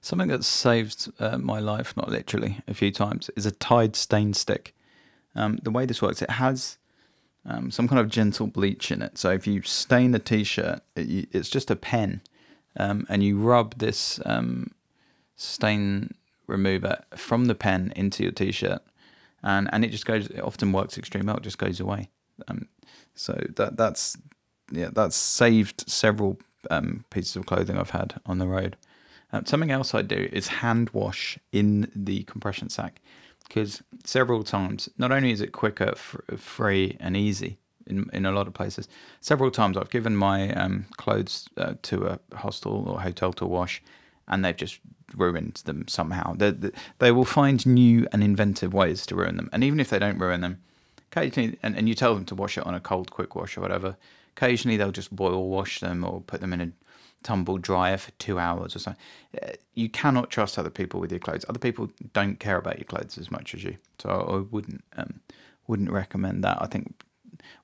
Something 0.00 0.28
that's 0.28 0.46
saved 0.46 1.10
uh, 1.18 1.38
my 1.38 1.60
life, 1.60 1.96
not 1.96 2.08
literally, 2.08 2.60
a 2.68 2.74
few 2.74 2.90
times, 2.92 3.30
is 3.36 3.46
a 3.46 3.50
Tide 3.50 3.96
stain 3.96 4.34
stick. 4.34 4.74
Um, 5.34 5.58
the 5.62 5.70
way 5.70 5.86
this 5.86 6.02
works, 6.02 6.22
it 6.22 6.30
has 6.30 6.78
um, 7.46 7.70
some 7.70 7.86
kind 7.86 8.00
of 8.00 8.08
gentle 8.08 8.46
bleach 8.46 8.90
in 8.90 9.02
it. 9.02 9.16
So 9.18 9.30
if 9.30 9.46
you 9.46 9.62
stain 9.62 10.14
a 10.14 10.18
t-shirt, 10.18 10.80
it, 10.96 11.28
it's 11.32 11.48
just 11.48 11.70
a 11.70 11.76
pen, 11.76 12.20
um, 12.76 13.06
and 13.08 13.22
you 13.22 13.38
rub 13.38 13.78
this 13.78 14.20
um, 14.26 14.72
stain 15.36 16.14
remover 16.46 17.02
from 17.14 17.46
the 17.46 17.54
pen 17.54 17.92
into 17.96 18.22
your 18.22 18.32
t-shirt, 18.32 18.82
and 19.42 19.68
and 19.72 19.84
it 19.84 19.88
just 19.88 20.06
goes. 20.06 20.26
It 20.28 20.40
often 20.40 20.72
works 20.72 20.98
extremely 20.98 21.26
well. 21.26 21.36
It 21.36 21.44
just 21.44 21.58
goes 21.58 21.80
away. 21.80 22.10
Um, 22.48 22.68
so 23.14 23.40
that 23.56 23.76
that's 23.76 24.16
yeah, 24.72 24.90
that's 24.92 25.16
saved 25.16 25.88
several 25.88 26.38
um, 26.70 27.04
pieces 27.10 27.36
of 27.36 27.46
clothing 27.46 27.78
I've 27.78 27.90
had 27.90 28.20
on 28.26 28.38
the 28.38 28.48
road. 28.48 28.76
something 29.44 29.70
else 29.70 29.94
I 29.94 30.02
do 30.02 30.28
is 30.32 30.48
hand 30.48 30.90
wash 30.90 31.38
in 31.52 31.90
the 31.94 32.24
compression 32.24 32.68
sack 32.68 33.00
because 33.48 33.82
several 34.04 34.42
times, 34.44 34.88
not 34.98 35.12
only 35.12 35.30
is 35.30 35.40
it 35.40 35.52
quicker, 35.52 35.94
free, 35.94 36.96
and 37.00 37.16
easy 37.16 37.58
in 37.86 38.10
in 38.12 38.26
a 38.26 38.32
lot 38.32 38.46
of 38.46 38.54
places, 38.54 38.88
several 39.20 39.50
times 39.50 39.76
I've 39.76 39.90
given 39.90 40.16
my 40.16 40.52
um, 40.52 40.86
clothes 40.96 41.48
uh, 41.56 41.74
to 41.82 42.06
a 42.06 42.18
hostel 42.36 42.88
or 42.88 43.00
hotel 43.00 43.32
to 43.34 43.46
wash, 43.46 43.82
and 44.28 44.44
they've 44.44 44.56
just 44.56 44.80
ruined 45.16 45.62
them 45.64 45.86
somehow. 45.88 46.34
They, 46.34 46.50
they, 46.50 46.70
they 46.98 47.12
will 47.12 47.24
find 47.24 47.64
new 47.64 48.06
and 48.12 48.22
inventive 48.22 48.74
ways 48.74 49.06
to 49.06 49.14
ruin 49.14 49.36
them, 49.36 49.48
and 49.52 49.62
even 49.62 49.80
if 49.80 49.90
they 49.90 49.98
don't 49.98 50.18
ruin 50.18 50.40
them, 50.40 50.62
occasionally, 51.10 51.58
and, 51.62 51.76
and 51.76 51.88
you 51.88 51.94
tell 51.94 52.14
them 52.14 52.24
to 52.26 52.34
wash 52.34 52.58
it 52.58 52.66
on 52.66 52.74
a 52.74 52.80
cold 52.80 53.10
quick 53.10 53.34
wash 53.34 53.56
or 53.56 53.60
whatever, 53.60 53.96
occasionally 54.36 54.76
they'll 54.76 54.90
just 54.90 55.14
boil 55.14 55.48
wash 55.48 55.80
them 55.80 56.04
or 56.04 56.20
put 56.20 56.40
them 56.40 56.52
in 56.52 56.60
a 56.60 56.72
tumble 57.26 57.58
dryer 57.58 57.96
for 57.96 58.12
two 58.12 58.38
hours 58.38 58.76
or 58.76 58.78
something. 58.78 59.02
Uh, 59.42 59.48
you 59.74 59.88
cannot 59.88 60.30
trust 60.30 60.58
other 60.58 60.70
people 60.70 61.00
with 61.00 61.10
your 61.10 61.18
clothes. 61.18 61.44
Other 61.48 61.58
people 61.58 61.90
don't 62.12 62.38
care 62.38 62.56
about 62.56 62.78
your 62.78 62.84
clothes 62.84 63.18
as 63.18 63.30
much 63.30 63.52
as 63.52 63.64
you, 63.64 63.76
so 63.98 64.08
I 64.08 64.54
wouldn't 64.54 64.84
um, 64.96 65.20
wouldn't 65.66 65.90
recommend 65.90 66.44
that. 66.44 66.58
I 66.60 66.66
think 66.66 67.02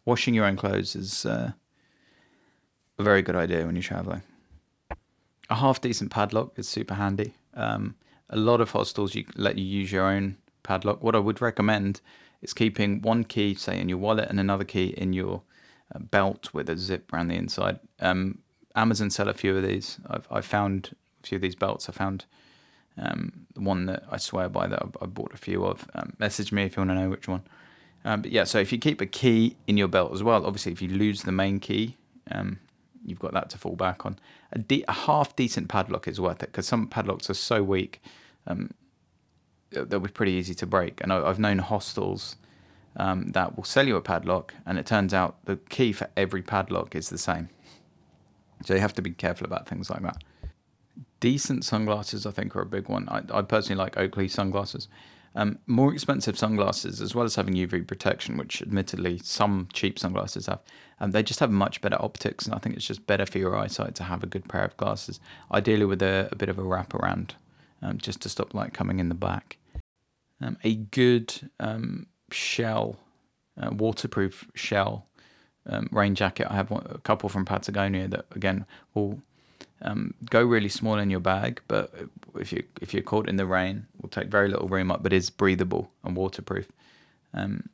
washing 0.04 0.34
your 0.34 0.46
own 0.46 0.56
clothes 0.56 0.96
is 0.96 1.24
uh, 1.24 1.52
a 2.98 3.02
very 3.02 3.22
good 3.22 3.36
idea 3.36 3.64
when 3.64 3.76
you're 3.76 3.82
traveling. 3.82 4.22
A 5.48 5.54
half 5.54 5.80
decent 5.80 6.10
padlock 6.10 6.58
is 6.58 6.68
super 6.68 6.94
handy. 6.94 7.34
Um, 7.54 7.94
a 8.30 8.36
lot 8.36 8.60
of 8.60 8.70
hostels 8.72 9.14
you 9.14 9.24
let 9.36 9.58
you 9.58 9.64
use 9.64 9.92
your 9.92 10.06
own 10.06 10.38
padlock. 10.64 11.02
What 11.02 11.14
I 11.14 11.20
would 11.20 11.40
recommend 11.40 12.00
is 12.40 12.52
keeping 12.52 13.00
one 13.02 13.22
key, 13.24 13.54
say, 13.54 13.78
in 13.78 13.88
your 13.88 13.98
wallet, 13.98 14.28
and 14.28 14.40
another 14.40 14.64
key 14.64 14.86
in 14.96 15.12
your 15.12 15.42
uh, 15.94 16.00
belt 16.00 16.52
with 16.52 16.68
a 16.68 16.76
zip 16.76 17.12
around 17.12 17.28
the 17.28 17.36
inside. 17.36 17.78
Um, 18.00 18.38
Amazon 18.74 19.10
sell 19.10 19.28
a 19.28 19.34
few 19.34 19.56
of 19.56 19.62
these. 19.62 19.98
I've 20.08 20.26
I 20.30 20.40
found 20.40 20.94
a 21.22 21.26
few 21.26 21.36
of 21.36 21.42
these 21.42 21.54
belts. 21.54 21.88
I 21.88 21.92
found 21.92 22.24
um, 22.98 23.46
the 23.54 23.60
one 23.60 23.86
that 23.86 24.04
I 24.10 24.16
swear 24.16 24.48
by 24.48 24.66
that 24.66 24.82
I, 24.82 24.86
I 25.02 25.06
bought 25.06 25.32
a 25.32 25.38
few 25.38 25.64
of. 25.64 25.88
Um, 25.94 26.14
message 26.18 26.52
me 26.52 26.64
if 26.64 26.76
you 26.76 26.80
want 26.80 26.90
to 26.90 26.94
know 26.94 27.10
which 27.10 27.28
one. 27.28 27.42
Um, 28.04 28.22
but 28.22 28.32
yeah, 28.32 28.44
so 28.44 28.58
if 28.58 28.72
you 28.72 28.78
keep 28.78 29.00
a 29.00 29.06
key 29.06 29.56
in 29.66 29.76
your 29.76 29.88
belt 29.88 30.12
as 30.12 30.22
well, 30.22 30.44
obviously 30.44 30.72
if 30.72 30.82
you 30.82 30.88
lose 30.88 31.22
the 31.22 31.32
main 31.32 31.60
key, 31.60 31.96
um, 32.30 32.58
you've 33.04 33.20
got 33.20 33.32
that 33.32 33.50
to 33.50 33.58
fall 33.58 33.76
back 33.76 34.04
on. 34.04 34.18
A, 34.52 34.58
de- 34.58 34.84
a 34.88 34.92
half 34.92 35.36
decent 35.36 35.68
padlock 35.68 36.08
is 36.08 36.20
worth 36.20 36.42
it 36.42 36.46
because 36.46 36.66
some 36.66 36.88
padlocks 36.88 37.30
are 37.30 37.34
so 37.34 37.62
weak, 37.62 38.02
um, 38.46 38.72
they'll 39.70 40.00
be 40.00 40.10
pretty 40.10 40.32
easy 40.32 40.54
to 40.54 40.66
break. 40.66 41.00
And 41.00 41.12
I, 41.12 41.24
I've 41.24 41.38
known 41.38 41.58
hostels 41.58 42.36
um, 42.96 43.28
that 43.28 43.56
will 43.56 43.64
sell 43.64 43.86
you 43.86 43.96
a 43.96 44.02
padlock, 44.02 44.54
and 44.66 44.78
it 44.78 44.86
turns 44.86 45.14
out 45.14 45.36
the 45.44 45.56
key 45.56 45.92
for 45.92 46.08
every 46.16 46.42
padlock 46.42 46.94
is 46.94 47.08
the 47.08 47.18
same. 47.18 47.48
So 48.64 48.74
you 48.74 48.80
have 48.80 48.94
to 48.94 49.02
be 49.02 49.10
careful 49.10 49.46
about 49.46 49.68
things 49.68 49.90
like 49.90 50.02
that. 50.02 50.22
Decent 51.20 51.64
sunglasses, 51.64 52.26
I 52.26 52.30
think, 52.30 52.56
are 52.56 52.62
a 52.62 52.66
big 52.66 52.88
one. 52.88 53.08
I, 53.08 53.22
I 53.32 53.42
personally 53.42 53.78
like 53.78 53.96
Oakley 53.96 54.28
sunglasses. 54.28 54.88
Um, 55.34 55.58
more 55.66 55.92
expensive 55.92 56.36
sunglasses, 56.36 57.00
as 57.00 57.14
well 57.14 57.24
as 57.24 57.36
having 57.36 57.54
UV 57.54 57.86
protection, 57.86 58.36
which 58.36 58.60
admittedly 58.60 59.18
some 59.18 59.68
cheap 59.72 59.98
sunglasses 59.98 60.46
have, 60.46 60.60
um, 61.00 61.12
they 61.12 61.22
just 61.22 61.40
have 61.40 61.50
much 61.50 61.80
better 61.80 61.96
optics, 62.00 62.44
and 62.44 62.54
I 62.54 62.58
think 62.58 62.76
it's 62.76 62.86
just 62.86 63.06
better 63.06 63.24
for 63.24 63.38
your 63.38 63.56
eyesight 63.56 63.94
to 63.96 64.04
have 64.04 64.22
a 64.22 64.26
good 64.26 64.48
pair 64.48 64.64
of 64.64 64.76
glasses, 64.76 65.20
ideally 65.50 65.86
with 65.86 66.02
a, 66.02 66.28
a 66.30 66.36
bit 66.36 66.50
of 66.50 66.58
a 66.58 66.62
wrap 66.62 66.92
around, 66.92 67.34
um, 67.80 67.96
just 67.96 68.20
to 68.22 68.28
stop 68.28 68.52
light 68.52 68.74
coming 68.74 69.00
in 69.00 69.08
the 69.08 69.14
back. 69.14 69.56
Um, 70.42 70.58
a 70.64 70.74
good 70.74 71.50
um, 71.58 72.06
shell, 72.30 72.98
uh, 73.60 73.70
waterproof 73.70 74.50
shell 74.54 75.06
um, 75.66 75.88
rain 75.92 76.14
jacket. 76.14 76.46
I 76.50 76.54
have 76.54 76.70
one, 76.70 76.86
a 76.88 76.98
couple 76.98 77.28
from 77.28 77.44
Patagonia 77.44 78.08
that 78.08 78.26
again 78.32 78.66
will 78.94 79.20
um, 79.82 80.14
go 80.30 80.42
really 80.42 80.68
small 80.68 80.98
in 80.98 81.10
your 81.10 81.20
bag, 81.20 81.60
but 81.68 81.92
if 82.38 82.52
you 82.52 82.62
if 82.80 82.94
you're 82.94 83.02
caught 83.02 83.28
in 83.28 83.36
the 83.36 83.46
rain, 83.46 83.86
will 84.00 84.08
take 84.08 84.28
very 84.28 84.48
little 84.48 84.68
room 84.68 84.90
up, 84.90 85.02
but 85.02 85.12
is 85.12 85.30
breathable 85.30 85.90
and 86.04 86.16
waterproof. 86.16 86.68
Um, 87.34 87.68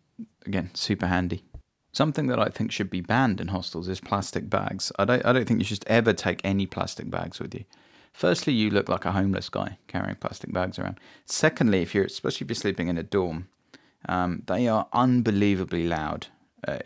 again, 0.47 0.71
super 0.75 1.07
handy. 1.07 1.45
Something 1.93 2.27
that 2.29 2.39
I 2.39 2.49
think 2.49 2.71
should 2.71 2.91
be 2.91 3.01
banned 3.01 3.41
in 3.41 3.49
hostels 3.49 3.89
is 3.89 4.01
plastic 4.01 4.49
bags. 4.49 4.93
I 4.99 5.05
don't 5.05 5.25
I 5.25 5.33
don't 5.33 5.47
think 5.47 5.61
you 5.61 5.67
should 5.67 5.85
ever 5.87 6.13
take 6.13 6.41
any 6.45 6.67
plastic 6.67 7.11
bags 7.11 7.41
with 7.41 7.55
you. 7.55 7.65
Firstly, 8.13 8.53
you 8.53 8.71
look 8.71 8.89
like 8.89 9.05
a 9.05 9.13
homeless 9.13 9.49
guy 9.49 9.79
carrying 9.87 10.17
plastic 10.17 10.53
bags 10.53 10.79
around. 10.79 10.99
Secondly, 11.25 11.83
if 11.83 11.95
you're 11.95 12.05
especially 12.05 12.45
if 12.45 12.51
you're 12.51 12.57
sleeping 12.57 12.89
in 12.89 12.99
a 12.99 13.03
dorm, 13.03 13.49
um, 14.09 14.43
they 14.47 14.67
are 14.67 14.89
unbelievably 14.93 15.87
loud. 15.87 16.29
Uh, 16.67 16.79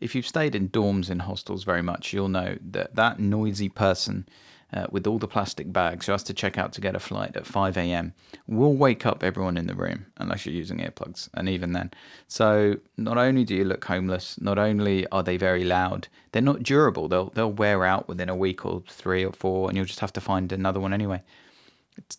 if 0.00 0.14
you've 0.14 0.26
stayed 0.26 0.54
in 0.54 0.68
dorms 0.68 1.10
in 1.10 1.20
hostels 1.20 1.64
very 1.64 1.82
much, 1.82 2.12
you'll 2.12 2.28
know 2.28 2.56
that 2.70 2.94
that 2.94 3.18
noisy 3.18 3.68
person 3.68 4.28
uh, 4.72 4.86
with 4.90 5.06
all 5.06 5.18
the 5.18 5.28
plastic 5.28 5.72
bags 5.72 6.06
who 6.06 6.12
has 6.12 6.22
to 6.24 6.34
check 6.34 6.58
out 6.58 6.72
to 6.72 6.80
get 6.80 6.96
a 6.96 7.00
flight 7.00 7.36
at 7.36 7.46
5 7.46 7.76
a.m. 7.76 8.12
will 8.46 8.74
wake 8.74 9.06
up 9.06 9.22
everyone 9.22 9.56
in 9.56 9.66
the 9.66 9.74
room 9.74 10.06
unless 10.16 10.44
you're 10.44 10.54
using 10.54 10.78
earplugs, 10.78 11.28
and 11.34 11.48
even 11.48 11.72
then. 11.72 11.92
So 12.26 12.76
not 12.96 13.16
only 13.16 13.44
do 13.44 13.54
you 13.54 13.64
look 13.64 13.84
homeless, 13.84 14.40
not 14.40 14.58
only 14.58 15.06
are 15.08 15.22
they 15.22 15.36
very 15.36 15.64
loud, 15.64 16.08
they're 16.32 16.42
not 16.42 16.62
durable. 16.62 17.08
They'll 17.08 17.30
they'll 17.30 17.52
wear 17.52 17.84
out 17.84 18.08
within 18.08 18.28
a 18.28 18.36
week 18.36 18.66
or 18.66 18.82
three 18.88 19.24
or 19.24 19.32
four, 19.32 19.68
and 19.68 19.76
you'll 19.76 19.86
just 19.86 20.00
have 20.00 20.12
to 20.14 20.20
find 20.20 20.52
another 20.52 20.80
one 20.80 20.92
anyway. 20.92 21.22
It's, 21.96 22.18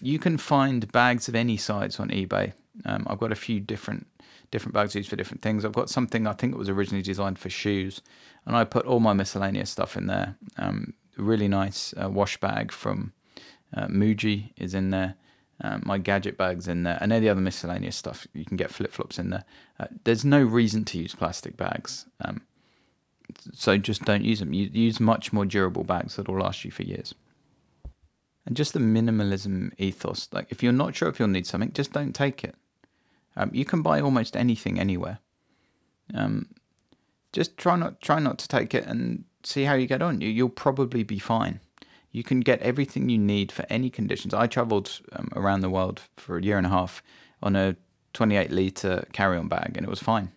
you 0.00 0.18
can 0.18 0.38
find 0.38 0.90
bags 0.92 1.28
of 1.28 1.34
any 1.34 1.56
size 1.56 2.00
on 2.00 2.08
eBay. 2.08 2.52
Um, 2.86 3.06
I've 3.08 3.18
got 3.18 3.32
a 3.32 3.36
few 3.36 3.60
different 3.60 4.06
different 4.50 4.74
bags 4.74 4.94
used 4.94 5.10
for 5.10 5.16
different 5.16 5.42
things. 5.42 5.64
I've 5.64 5.72
got 5.72 5.90
something 5.90 6.26
I 6.26 6.32
think 6.32 6.54
it 6.54 6.58
was 6.58 6.68
originally 6.68 7.02
designed 7.02 7.38
for 7.38 7.50
shoes, 7.50 8.00
and 8.46 8.56
I 8.56 8.64
put 8.64 8.86
all 8.86 9.00
my 9.00 9.12
miscellaneous 9.12 9.70
stuff 9.70 9.96
in 9.96 10.06
there. 10.06 10.36
Um, 10.56 10.94
really 11.16 11.48
nice 11.48 11.94
uh, 12.00 12.08
wash 12.08 12.38
bag 12.38 12.72
from 12.72 13.12
uh, 13.76 13.86
Muji 13.86 14.52
is 14.56 14.74
in 14.74 14.90
there. 14.90 15.14
Um, 15.60 15.82
my 15.84 15.98
gadget 15.98 16.38
bags 16.38 16.68
in 16.68 16.84
there, 16.84 16.98
and 17.00 17.12
any 17.12 17.28
other 17.28 17.40
miscellaneous 17.40 17.96
stuff. 17.96 18.28
You 18.32 18.44
can 18.44 18.56
get 18.56 18.70
flip 18.70 18.92
flops 18.92 19.18
in 19.18 19.30
there. 19.30 19.44
Uh, 19.80 19.86
there's 20.04 20.24
no 20.24 20.40
reason 20.40 20.84
to 20.86 20.98
use 20.98 21.16
plastic 21.16 21.56
bags, 21.56 22.06
um, 22.24 22.42
so 23.52 23.76
just 23.76 24.04
don't 24.04 24.24
use 24.24 24.38
them. 24.38 24.52
You 24.52 24.70
use 24.72 25.00
much 25.00 25.32
more 25.32 25.44
durable 25.44 25.82
bags 25.82 26.14
that 26.16 26.28
will 26.28 26.38
last 26.38 26.64
you 26.64 26.70
for 26.70 26.84
years. 26.84 27.12
And 28.46 28.56
just 28.56 28.72
the 28.72 28.78
minimalism 28.78 29.72
ethos. 29.78 30.28
Like 30.32 30.46
if 30.50 30.62
you're 30.62 30.72
not 30.72 30.94
sure 30.94 31.08
if 31.08 31.18
you'll 31.18 31.28
need 31.28 31.46
something, 31.46 31.72
just 31.72 31.92
don't 31.92 32.14
take 32.14 32.44
it. 32.44 32.54
Um, 33.38 33.50
you 33.54 33.64
can 33.64 33.82
buy 33.82 34.00
almost 34.00 34.36
anything 34.36 34.78
anywhere. 34.78 35.20
Um, 36.12 36.48
just 37.32 37.56
try 37.56 37.76
not 37.76 38.00
try 38.00 38.18
not 38.18 38.38
to 38.40 38.48
take 38.48 38.74
it 38.74 38.84
and 38.84 39.24
see 39.44 39.64
how 39.64 39.74
you 39.74 39.86
get 39.86 40.02
on. 40.02 40.20
You, 40.20 40.28
you'll 40.28 40.48
probably 40.48 41.04
be 41.04 41.18
fine. 41.18 41.60
You 42.10 42.24
can 42.24 42.40
get 42.40 42.60
everything 42.60 43.08
you 43.08 43.18
need 43.18 43.52
for 43.52 43.64
any 43.70 43.90
conditions. 43.90 44.34
I 44.34 44.48
travelled 44.48 45.00
um, 45.12 45.28
around 45.36 45.60
the 45.60 45.70
world 45.70 46.02
for 46.16 46.36
a 46.36 46.42
year 46.42 46.58
and 46.58 46.66
a 46.66 46.70
half 46.70 47.02
on 47.42 47.54
a 47.54 47.76
28 48.14 48.50
litre 48.50 49.06
carry-on 49.12 49.46
bag, 49.46 49.76
and 49.76 49.86
it 49.86 49.90
was 49.90 50.00
fine. 50.00 50.32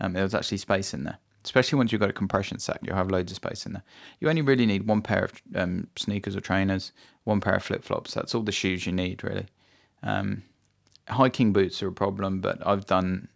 Um, 0.00 0.14
there 0.14 0.22
was 0.22 0.34
actually 0.34 0.58
space 0.58 0.94
in 0.94 1.04
there, 1.04 1.18
especially 1.44 1.76
once 1.76 1.92
you've 1.92 2.00
got 2.00 2.08
a 2.08 2.14
compression 2.14 2.58
set. 2.58 2.78
You'll 2.82 2.96
have 2.96 3.10
loads 3.10 3.30
of 3.30 3.36
space 3.36 3.66
in 3.66 3.74
there. 3.74 3.82
You 4.20 4.30
only 4.30 4.42
really 4.42 4.64
need 4.64 4.86
one 4.86 5.02
pair 5.02 5.24
of 5.24 5.42
um, 5.54 5.88
sneakers 5.96 6.36
or 6.36 6.40
trainers, 6.40 6.92
one 7.24 7.40
pair 7.40 7.56
of 7.56 7.62
flip-flops. 7.64 8.14
That's 8.14 8.34
all 8.34 8.42
the 8.42 8.52
shoes 8.52 8.86
you 8.86 8.92
need, 8.92 9.22
really. 9.22 9.46
Um, 10.02 10.44
hiking 11.08 11.52
boots 11.52 11.82
are 11.82 11.88
a 11.88 11.92
problem, 11.92 12.40
but 12.40 12.64
I've 12.66 12.86
done 12.86 13.28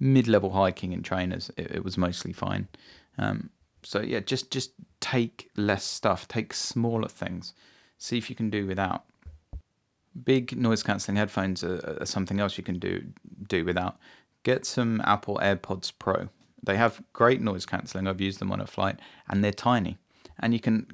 mid-level 0.00 0.50
hiking 0.50 0.92
in 0.92 1.02
trainers. 1.02 1.50
It, 1.56 1.70
it 1.76 1.84
was 1.84 1.96
mostly 1.96 2.32
fine. 2.32 2.68
Um, 3.18 3.50
so 3.82 4.00
yeah, 4.00 4.20
just 4.20 4.50
just 4.50 4.72
take 5.00 5.50
less 5.56 5.84
stuff, 5.84 6.26
take 6.26 6.52
smaller 6.54 7.08
things, 7.08 7.52
see 7.98 8.18
if 8.18 8.30
you 8.30 8.36
can 8.36 8.50
do 8.50 8.66
without. 8.66 9.04
Big 10.24 10.56
noise 10.56 10.82
cancelling 10.82 11.16
headphones 11.16 11.64
are, 11.64 11.98
are, 12.00 12.06
something 12.06 12.40
else 12.40 12.56
you 12.56 12.64
can 12.64 12.78
do 12.78 13.04
do 13.48 13.64
without. 13.64 13.98
Get 14.42 14.64
some 14.64 15.00
Apple 15.04 15.38
AirPods 15.42 15.92
Pro. 15.98 16.28
They 16.62 16.76
have 16.76 17.02
great 17.12 17.40
noise 17.40 17.66
cancelling. 17.66 18.06
I've 18.06 18.20
used 18.20 18.38
them 18.38 18.52
on 18.52 18.60
a 18.60 18.66
flight, 18.66 18.98
and 19.28 19.44
they're 19.44 19.52
tiny, 19.52 19.98
and 20.40 20.54
you 20.54 20.60
can 20.60 20.86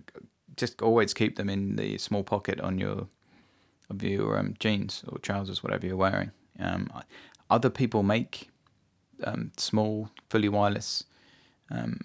just 0.56 0.82
always 0.82 1.14
keep 1.14 1.36
them 1.36 1.48
in 1.48 1.76
the 1.76 1.96
small 1.98 2.24
pocket 2.24 2.60
on 2.60 2.78
your 2.78 3.06
of 3.90 4.02
your 4.02 4.38
um, 4.38 4.54
jeans 4.58 5.04
or 5.08 5.18
trousers, 5.18 5.62
whatever 5.62 5.86
you're 5.86 5.96
wearing. 5.96 6.30
Um, 6.58 6.90
other 7.50 7.70
people 7.70 8.02
make 8.02 8.48
um, 9.24 9.52
small, 9.56 10.10
fully 10.28 10.48
wireless 10.48 11.04
um, 11.70 12.00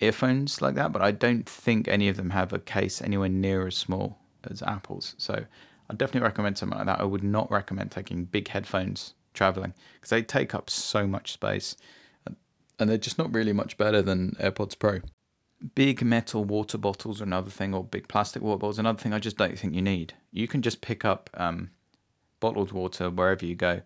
earphones 0.00 0.60
like 0.60 0.74
that, 0.74 0.92
but 0.92 1.02
I 1.02 1.10
don't 1.10 1.48
think 1.48 1.88
any 1.88 2.08
of 2.08 2.16
them 2.16 2.30
have 2.30 2.52
a 2.52 2.58
case 2.58 3.02
anywhere 3.02 3.28
near 3.28 3.66
as 3.66 3.76
small 3.76 4.18
as 4.48 4.62
Apple's. 4.62 5.14
So 5.18 5.44
I 5.88 5.94
definitely 5.94 6.26
recommend 6.26 6.58
something 6.58 6.78
like 6.78 6.86
that. 6.86 7.00
I 7.00 7.04
would 7.04 7.24
not 7.24 7.50
recommend 7.50 7.90
taking 7.90 8.24
big 8.24 8.48
headphones 8.48 9.14
traveling 9.34 9.74
because 9.94 10.10
they 10.10 10.22
take 10.22 10.54
up 10.54 10.68
so 10.68 11.06
much 11.06 11.32
space 11.32 11.76
and 12.80 12.88
they're 12.88 12.98
just 12.98 13.18
not 13.18 13.32
really 13.32 13.52
much 13.52 13.76
better 13.76 14.02
than 14.02 14.32
AirPods 14.40 14.76
Pro. 14.78 15.00
Big 15.74 16.02
metal 16.02 16.44
water 16.44 16.78
bottles 16.78 17.20
are 17.20 17.24
another 17.24 17.50
thing, 17.50 17.74
or 17.74 17.84
big 17.84 18.08
plastic 18.08 18.42
water 18.42 18.58
bottles, 18.58 18.78
another 18.78 18.98
thing 18.98 19.12
I 19.12 19.18
just 19.18 19.36
don't 19.36 19.58
think 19.58 19.74
you 19.74 19.82
need. 19.82 20.14
You 20.32 20.48
can 20.48 20.62
just 20.62 20.80
pick 20.80 21.04
up 21.04 21.28
um, 21.34 21.70
bottled 22.40 22.72
water 22.72 23.10
wherever 23.10 23.44
you 23.44 23.54
go 23.54 23.82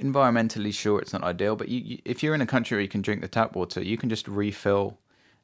environmentally, 0.00 0.72
sure, 0.72 1.00
it's 1.00 1.12
not 1.12 1.22
ideal, 1.22 1.56
but 1.56 1.68
you, 1.68 1.80
you, 1.80 1.98
if 2.04 2.22
you're 2.22 2.34
in 2.34 2.40
a 2.40 2.46
country 2.46 2.76
where 2.76 2.82
you 2.82 2.88
can 2.88 3.02
drink 3.02 3.20
the 3.20 3.28
tap 3.28 3.54
water, 3.54 3.82
you 3.82 3.96
can 3.96 4.08
just 4.08 4.28
refill 4.28 4.98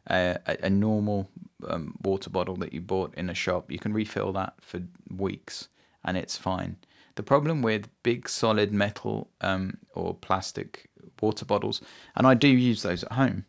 a, 0.08 0.38
a, 0.46 0.56
a 0.64 0.70
normal 0.70 1.28
um, 1.68 1.96
water 2.02 2.30
bottle 2.30 2.56
that 2.56 2.72
you 2.72 2.80
bought 2.80 3.14
in 3.14 3.28
a 3.30 3.34
shop. 3.34 3.70
You 3.70 3.78
can 3.78 3.92
refill 3.92 4.32
that 4.32 4.54
for 4.60 4.80
weeks, 5.14 5.68
and 6.04 6.16
it's 6.16 6.36
fine. 6.36 6.76
The 7.16 7.22
problem 7.22 7.62
with 7.62 7.88
big 8.02 8.28
solid 8.28 8.72
metal 8.72 9.28
um, 9.40 9.78
or 9.94 10.14
plastic 10.14 10.88
water 11.20 11.44
bottles, 11.44 11.80
and 12.16 12.26
I 12.26 12.34
do 12.34 12.48
use 12.48 12.82
those 12.82 13.04
at 13.04 13.12
home, 13.12 13.44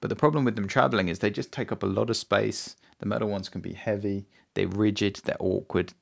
but 0.00 0.10
the 0.10 0.16
problem 0.16 0.44
with 0.44 0.56
them 0.56 0.68
traveling 0.68 1.08
is 1.08 1.18
they 1.18 1.30
just 1.30 1.52
take 1.52 1.72
up 1.72 1.82
a 1.82 1.86
lot 1.86 2.10
of 2.10 2.16
space. 2.16 2.76
The 2.98 3.06
metal 3.06 3.28
ones 3.28 3.48
can 3.48 3.60
be 3.60 3.72
heavy, 3.72 4.26
they're 4.54 4.68
rigid, 4.68 5.20
they're 5.24 5.36
awkward. 5.38 5.92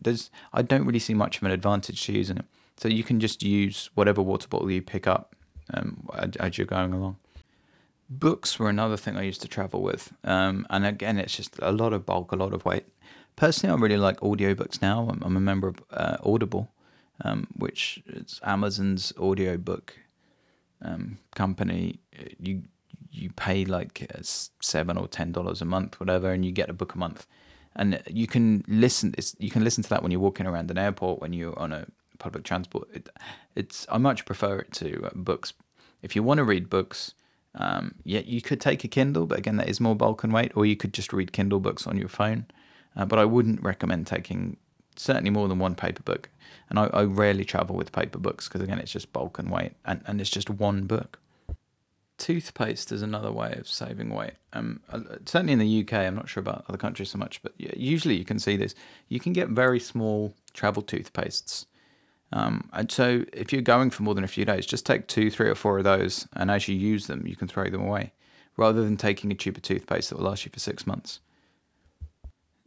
There's, 0.00 0.30
I 0.52 0.62
don't 0.62 0.86
really 0.86 0.98
see 0.98 1.14
much 1.14 1.38
of 1.38 1.42
an 1.42 1.50
advantage 1.50 2.04
to 2.06 2.12
using 2.12 2.38
it. 2.38 2.44
So 2.76 2.88
you 2.88 3.02
can 3.02 3.18
just 3.20 3.42
use 3.42 3.90
whatever 3.94 4.22
water 4.22 4.46
bottle 4.48 4.70
you 4.70 4.80
pick 4.80 5.06
up 5.06 5.34
um, 5.74 6.08
as 6.38 6.56
you're 6.56 6.66
going 6.66 6.92
along. 6.92 7.16
Books 8.08 8.58
were 8.58 8.70
another 8.70 8.96
thing 8.96 9.16
I 9.16 9.22
used 9.22 9.42
to 9.42 9.48
travel 9.48 9.82
with. 9.82 10.12
Um, 10.24 10.66
and 10.70 10.86
again, 10.86 11.18
it's 11.18 11.36
just 11.36 11.58
a 11.60 11.72
lot 11.72 11.92
of 11.92 12.06
bulk, 12.06 12.32
a 12.32 12.36
lot 12.36 12.54
of 12.54 12.64
weight. 12.64 12.84
Personally, 13.36 13.76
I 13.76 13.80
really 13.80 13.96
like 13.96 14.20
audiobooks 14.20 14.80
now. 14.80 15.08
I'm, 15.10 15.22
I'm 15.22 15.36
a 15.36 15.40
member 15.40 15.68
of 15.68 15.82
uh, 15.90 16.16
Audible, 16.24 16.70
um, 17.22 17.48
which 17.54 18.02
is 18.06 18.40
Amazon's 18.42 19.12
audiobook 19.18 19.94
um, 20.80 21.18
company. 21.34 21.98
You 22.40 22.62
you 23.10 23.30
pay 23.30 23.64
like 23.64 24.06
uh, 24.14 24.20
seven 24.22 24.96
or 24.96 25.08
ten 25.08 25.32
dollars 25.32 25.62
a 25.62 25.64
month, 25.64 26.00
whatever, 26.00 26.32
and 26.32 26.44
you 26.44 26.52
get 26.52 26.70
a 26.70 26.74
book 26.74 26.94
a 26.94 26.98
month. 26.98 27.26
And 27.76 28.02
you 28.06 28.26
can 28.26 28.64
listen. 28.66 29.14
you 29.38 29.50
can 29.50 29.64
listen 29.64 29.82
to 29.84 29.90
that 29.90 30.02
when 30.02 30.10
you're 30.10 30.20
walking 30.20 30.46
around 30.46 30.70
an 30.70 30.78
airport, 30.78 31.20
when 31.20 31.32
you're 31.32 31.58
on 31.58 31.72
a 31.72 31.86
public 32.18 32.44
transport. 32.44 32.88
It, 32.92 33.08
it's 33.54 33.86
I 33.90 33.98
much 33.98 34.24
prefer 34.24 34.58
it 34.58 34.72
to 34.74 35.06
uh, 35.06 35.10
books. 35.14 35.52
If 36.02 36.14
you 36.14 36.22
want 36.22 36.38
to 36.38 36.44
read 36.44 36.70
books, 36.70 37.14
um, 37.54 37.94
yeah, 38.04 38.20
you 38.20 38.40
could 38.40 38.60
take 38.60 38.84
a 38.84 38.88
Kindle, 38.88 39.26
but 39.26 39.38
again, 39.38 39.56
that 39.56 39.68
is 39.68 39.80
more 39.80 39.96
bulk 39.96 40.22
and 40.24 40.32
weight, 40.32 40.52
or 40.54 40.66
you 40.66 40.76
could 40.76 40.92
just 40.92 41.12
read 41.12 41.32
Kindle 41.32 41.60
books 41.60 41.86
on 41.86 41.96
your 41.96 42.08
phone. 42.08 42.46
Uh, 42.96 43.04
but 43.04 43.18
I 43.18 43.24
wouldn't 43.24 43.62
recommend 43.62 44.06
taking 44.06 44.56
certainly 44.96 45.30
more 45.30 45.48
than 45.48 45.58
one 45.58 45.74
paper 45.74 46.02
book. 46.02 46.28
And 46.68 46.78
I, 46.78 46.86
I 46.86 47.04
rarely 47.04 47.44
travel 47.44 47.76
with 47.76 47.92
paper 47.92 48.18
books 48.18 48.48
because 48.48 48.60
again, 48.60 48.78
it's 48.78 48.92
just 48.92 49.12
bulk 49.12 49.38
and 49.38 49.50
weight, 49.50 49.72
and, 49.84 50.02
and 50.06 50.20
it's 50.20 50.30
just 50.30 50.50
one 50.50 50.86
book. 50.86 51.18
Toothpaste 52.18 52.92
is 52.92 53.02
another 53.02 53.32
way 53.32 53.54
of 53.58 53.68
saving 53.68 54.10
weight. 54.10 54.34
Um, 54.52 54.80
uh, 54.90 55.00
certainly 55.24 55.52
in 55.52 55.58
the 55.58 55.80
UK, 55.82 55.94
I'm 55.94 56.16
not 56.16 56.28
sure 56.28 56.40
about 56.40 56.64
other 56.68 56.78
countries 56.78 57.10
so 57.10 57.18
much, 57.18 57.42
but 57.42 57.52
usually 57.56 58.16
you 58.16 58.24
can 58.24 58.38
see 58.38 58.56
this. 58.56 58.74
You 59.08 59.20
can 59.20 59.32
get 59.32 59.48
very 59.48 59.80
small 59.80 60.34
travel 60.52 60.82
toothpastes 60.82 61.66
um, 62.32 62.68
and 62.72 62.90
so 62.90 63.24
if 63.32 63.52
you're 63.52 63.62
going 63.62 63.90
for 63.90 64.02
more 64.02 64.14
than 64.14 64.24
a 64.24 64.28
few 64.28 64.44
days, 64.44 64.66
just 64.66 64.84
take 64.84 65.06
two, 65.06 65.30
three, 65.30 65.48
or 65.48 65.54
four 65.54 65.78
of 65.78 65.84
those, 65.84 66.28
and 66.34 66.50
as 66.50 66.68
you 66.68 66.76
use 66.76 67.06
them, 67.06 67.26
you 67.26 67.36
can 67.36 67.48
throw 67.48 67.68
them 67.70 67.82
away, 67.82 68.12
rather 68.56 68.84
than 68.84 68.96
taking 68.96 69.30
a 69.30 69.34
tube 69.34 69.56
of 69.56 69.62
toothpaste 69.62 70.10
that 70.10 70.18
will 70.18 70.26
last 70.26 70.44
you 70.44 70.50
for 70.52 70.60
six 70.60 70.86
months. 70.86 71.20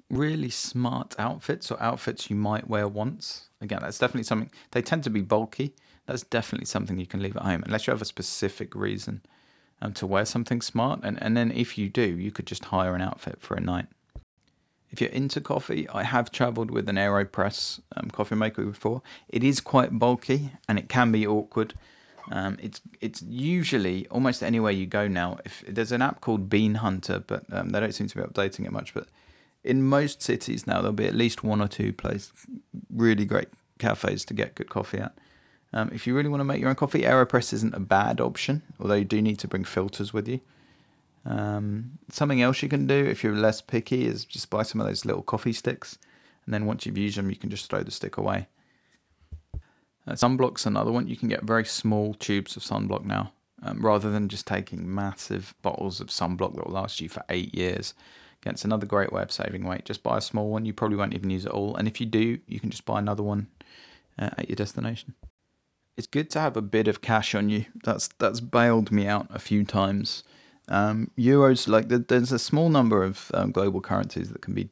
Really 0.10 0.50
smart 0.50 1.16
outfits 1.20 1.72
or 1.72 1.82
outfits 1.82 2.30
you 2.30 2.36
might 2.36 2.68
wear 2.68 2.88
once. 2.88 3.50
Again, 3.62 3.80
that's 3.82 4.00
definitely 4.00 4.24
something. 4.24 4.52
They 4.72 4.82
tend 4.82 5.04
to 5.04 5.10
be 5.10 5.22
bulky. 5.22 5.76
That's 6.08 6.24
definitely 6.24 6.66
something 6.66 6.98
you 6.98 7.06
can 7.06 7.22
leave 7.22 7.38
at 7.38 7.44
home, 7.44 7.64
unless 7.64 7.86
you 7.86 7.92
have 7.92 8.02
a 8.02 8.06
specific 8.06 8.76
reason 8.76 9.22
um, 9.82 9.94
to 9.94 10.08
wear 10.08 10.26
something 10.26 10.62
smart. 10.62 11.02
And, 11.04 11.22
and 11.22 11.36
then 11.36 11.52
if 11.52 11.78
you 11.78 11.90
do, 11.90 12.04
you 12.04 12.32
could 12.32 12.46
just 12.46 12.66
hire 12.66 12.96
an 12.96 13.02
outfit 13.02 13.38
for 13.42 13.56
a 13.56 13.62
night. 13.62 13.88
If 14.92 15.00
you're 15.00 15.10
into 15.10 15.40
coffee, 15.40 15.88
I 15.90 16.04
have 16.04 16.32
traveled 16.32 16.70
with 16.70 16.90
an 16.90 16.98
AeroPress 16.98 17.80
um, 17.96 18.10
coffee 18.10 18.36
maker 18.36 18.66
before. 18.66 19.02
It 19.30 19.44
is 19.44 19.62
quite 19.62 19.98
bulky 19.98 20.52
and 20.68 20.78
it 20.78 20.90
can 20.90 21.12
be 21.12 21.26
awkward. 21.26 21.74
Um, 22.30 22.58
it's 22.62 22.82
it's 23.00 23.22
usually 23.24 24.08
almost 24.08 24.44
anywhere 24.44 24.72
you 24.72 24.86
go 24.86 25.08
now. 25.08 25.40
If 25.44 25.64
there's 25.68 25.92
an 25.92 26.02
app 26.02 26.22
called 26.22 26.50
Bean 26.50 26.76
Hunter, 26.76 27.24
but 27.26 27.44
um, 27.52 27.70
they 27.70 27.80
don't 27.80 27.94
seem 27.94 28.08
to 28.08 28.16
be 28.16 28.22
updating 28.22 28.66
it 28.66 28.72
much. 28.72 28.94
But 28.94 29.08
in 29.64 29.84
most 29.84 30.22
cities 30.22 30.68
now, 30.68 30.82
there'll 30.82 30.94
be 30.94 31.08
at 31.08 31.16
least 31.16 31.44
one 31.44 31.62
or 31.62 31.68
two 31.68 31.94
places, 31.94 32.32
really 32.94 33.26
great 33.26 33.50
cafes 33.80 34.26
to 34.26 34.34
get 34.34 34.56
good 34.56 34.70
coffee 34.70 35.00
at. 35.00 35.14
Um, 35.74 35.90
if 35.94 36.06
you 36.06 36.14
really 36.14 36.30
want 36.30 36.42
to 36.42 36.46
make 36.46 36.60
your 36.60 36.70
own 36.70 36.76
coffee, 36.76 37.04
AeroPress 37.04 37.54
isn't 37.54 37.74
a 37.74 37.80
bad 37.80 38.20
option, 38.20 38.62
although 38.80 38.96
you 38.96 39.06
do 39.06 39.22
need 39.22 39.40
to 39.40 39.48
bring 39.48 39.64
filters 39.64 40.14
with 40.14 40.28
you. 40.28 40.42
Um, 41.26 42.00
something 42.10 42.42
else 42.42 42.62
you 42.62 42.70
can 42.70 42.88
do 42.88 43.06
if 43.06 43.24
you're 43.24 43.36
less 43.36 43.62
picky 43.62 44.06
is 44.06 44.26
just 44.26 44.50
buy 44.50 44.64
some 44.64 44.82
of 44.82 44.88
those 44.88 45.06
little 45.06 45.22
coffee 45.22 45.54
sticks, 45.54 45.98
and 46.46 46.54
then 46.54 46.66
once 46.66 46.86
you've 46.86 46.98
used 46.98 47.18
them, 47.18 47.30
you 47.30 47.36
can 47.36 47.50
just 47.50 47.70
throw 47.70 47.84
the 47.84 47.92
stick 47.92 48.18
away. 48.18 48.48
Uh, 50.08 50.14
sunblock's 50.14 50.66
another 50.66 50.92
one. 50.92 51.08
You 51.08 51.16
can 51.16 51.30
get 51.30 51.44
very 51.44 51.64
small 51.64 52.16
tubes 52.16 52.58
of 52.58 52.64
sunblock 52.64 53.06
now, 53.06 53.32
um, 53.64 53.86
rather 53.86 54.12
than 54.12 54.28
just 54.28 54.48
taking 54.48 54.94
massive 54.94 55.54
bottles 55.62 56.02
of 56.02 56.08
sunblock 56.08 56.56
that 56.56 56.66
will 56.66 56.74
last 56.74 57.00
you 57.00 57.08
for 57.08 57.24
eight 57.30 57.54
years. 57.54 57.94
Again, 58.42 58.54
it's 58.54 58.66
another 58.66 58.88
great 58.88 59.14
way 59.14 59.22
of 59.22 59.32
saving 59.32 59.64
weight. 59.64 59.86
Just 59.86 60.02
buy 60.02 60.18
a 60.18 60.22
small 60.22 60.50
one. 60.50 60.66
You 60.66 60.74
probably 60.74 60.98
won't 60.98 61.14
even 61.14 61.30
use 61.30 61.46
it 61.46 61.52
all, 61.52 61.76
and 61.76 61.88
if 61.88 62.02
you 62.02 62.08
do, 62.08 62.40
you 62.48 62.60
can 62.60 62.72
just 62.72 62.86
buy 62.86 62.98
another 62.98 63.24
one 63.24 63.48
uh, 64.18 64.32
at 64.38 64.50
your 64.50 64.56
destination. 64.56 65.14
It's 65.98 66.08
good 66.08 66.30
to 66.32 66.40
have 66.40 66.58
a 66.58 66.62
bit 66.62 66.88
of 66.88 67.02
cash 67.02 67.36
on 67.36 67.50
you. 67.50 67.66
That's 67.84 68.08
that's 68.20 68.40
bailed 68.40 68.92
me 68.92 69.08
out 69.08 69.28
a 69.30 69.40
few 69.40 69.64
times 69.64 70.24
um, 70.72 71.12
euros, 71.18 71.68
like 71.68 71.90
the, 71.90 72.00
there's 72.00 72.32
a 72.32 72.40
small 72.40 72.70
number 72.70 73.04
of 73.04 73.30
um, 73.34 73.52
global 73.52 73.82
currencies 73.82 74.30
that 74.30 74.42
can 74.42 74.54
be 74.54 74.70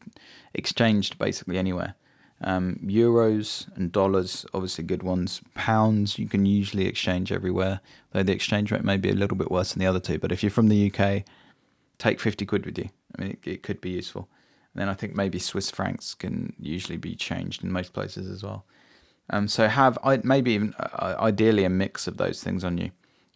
exchanged 0.53 1.17
basically 1.17 1.57
anywhere. 1.57 1.95
Um, 2.41 2.79
euros 2.85 3.67
and 3.75 3.91
dollars, 3.91 4.45
obviously 4.53 4.85
good 4.85 5.03
ones. 5.03 5.41
Pounds, 5.55 6.17
you 6.17 6.27
can 6.27 6.45
usually 6.45 6.85
exchange 6.85 7.33
everywhere, 7.33 7.81
though 8.11 8.23
the 8.23 8.31
exchange 8.31 8.71
rate 8.71 8.85
may 8.85 8.95
be 8.95 9.09
a 9.09 9.13
little 9.13 9.35
bit 9.35 9.51
worse 9.51 9.73
than 9.73 9.81
the 9.81 9.87
other 9.87 9.99
two. 9.99 10.17
But 10.17 10.31
if 10.31 10.41
you're 10.41 10.49
from 10.49 10.69
the 10.69 10.89
UK, 10.89 11.23
take 11.97 12.21
50 12.21 12.45
quid 12.45 12.65
with 12.65 12.77
you. 12.77 12.89
I 13.17 13.21
mean, 13.21 13.31
it, 13.31 13.47
it 13.47 13.63
could 13.63 13.81
be 13.81 13.89
useful. 13.89 14.29
And 14.73 14.79
then 14.79 14.87
I 14.87 14.93
think 14.93 15.15
maybe 15.15 15.37
Swiss 15.37 15.69
francs 15.69 16.13
can 16.13 16.53
usually 16.57 16.97
be 16.97 17.13
changed 17.13 17.61
in 17.61 17.73
most 17.73 17.91
places 17.91 18.29
as 18.29 18.41
well. 18.41 18.63
Um, 19.29 19.47
so 19.47 19.67
have 19.67 19.97
maybe 20.23 20.51
even 20.51 20.73
uh, 20.79 21.15
ideally 21.19 21.63
a 21.63 21.69
mix 21.69 22.07
of 22.07 22.17
those 22.17 22.43
things 22.43 22.63
on 22.63 22.77
you. 22.77 22.91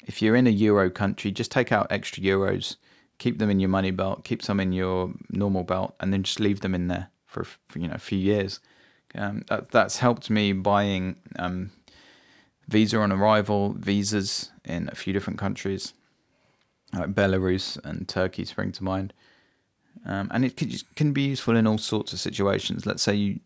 If 0.06 0.22
you're 0.22 0.36
in 0.36 0.48
a 0.48 0.52
euro 0.52 0.90
country, 0.90 1.32
just 1.32 1.52
take 1.52 1.72
out 1.72 1.88
extra 1.90 2.24
euros, 2.24 2.76
keep 3.20 3.38
them 3.38 3.50
in 3.50 3.60
your 3.60 3.70
money 3.70 3.92
belt, 3.92 4.24
keep 4.24 4.42
some 4.42 4.60
in 4.60 4.74
your 4.74 5.14
normal 5.30 5.64
belt, 5.64 5.96
and 6.00 6.12
then 6.12 6.24
just 6.24 6.40
leave 6.40 6.62
them 6.62 6.76
in 6.76 6.88
there 6.88 7.10
for, 7.26 7.44
for 7.44 7.80
you 7.80 7.88
know 7.88 7.94
a 7.96 8.00
few 8.00 8.18
years. 8.18 8.60
Um, 9.16 9.44
that, 9.48 9.70
that's 9.72 9.98
helped 9.98 10.30
me 10.30 10.54
buying 10.54 11.16
um, 11.38 11.72
visa 12.68 12.98
on 13.00 13.12
arrival 13.12 13.74
visas 13.74 14.50
in 14.66 14.90
a 14.92 14.96
few 14.96 15.14
different 15.14 15.40
countries, 15.40 15.94
like 16.94 17.14
Belarus 17.14 17.78
and 17.86 18.08
Turkey 18.08 18.46
spring 18.46 18.72
to 18.74 18.84
mind. 18.84 19.14
Um, 20.06 20.30
and 20.34 20.44
it 20.44 20.58
can, 20.58 20.72
can 20.96 21.14
be 21.14 21.22
useful 21.22 21.56
in 21.56 21.68
all 21.68 21.78
sorts 21.78 22.12
of 22.12 22.20
situations. 22.20 22.86
Let's 22.86 23.04
say 23.04 23.14
you 23.14 23.40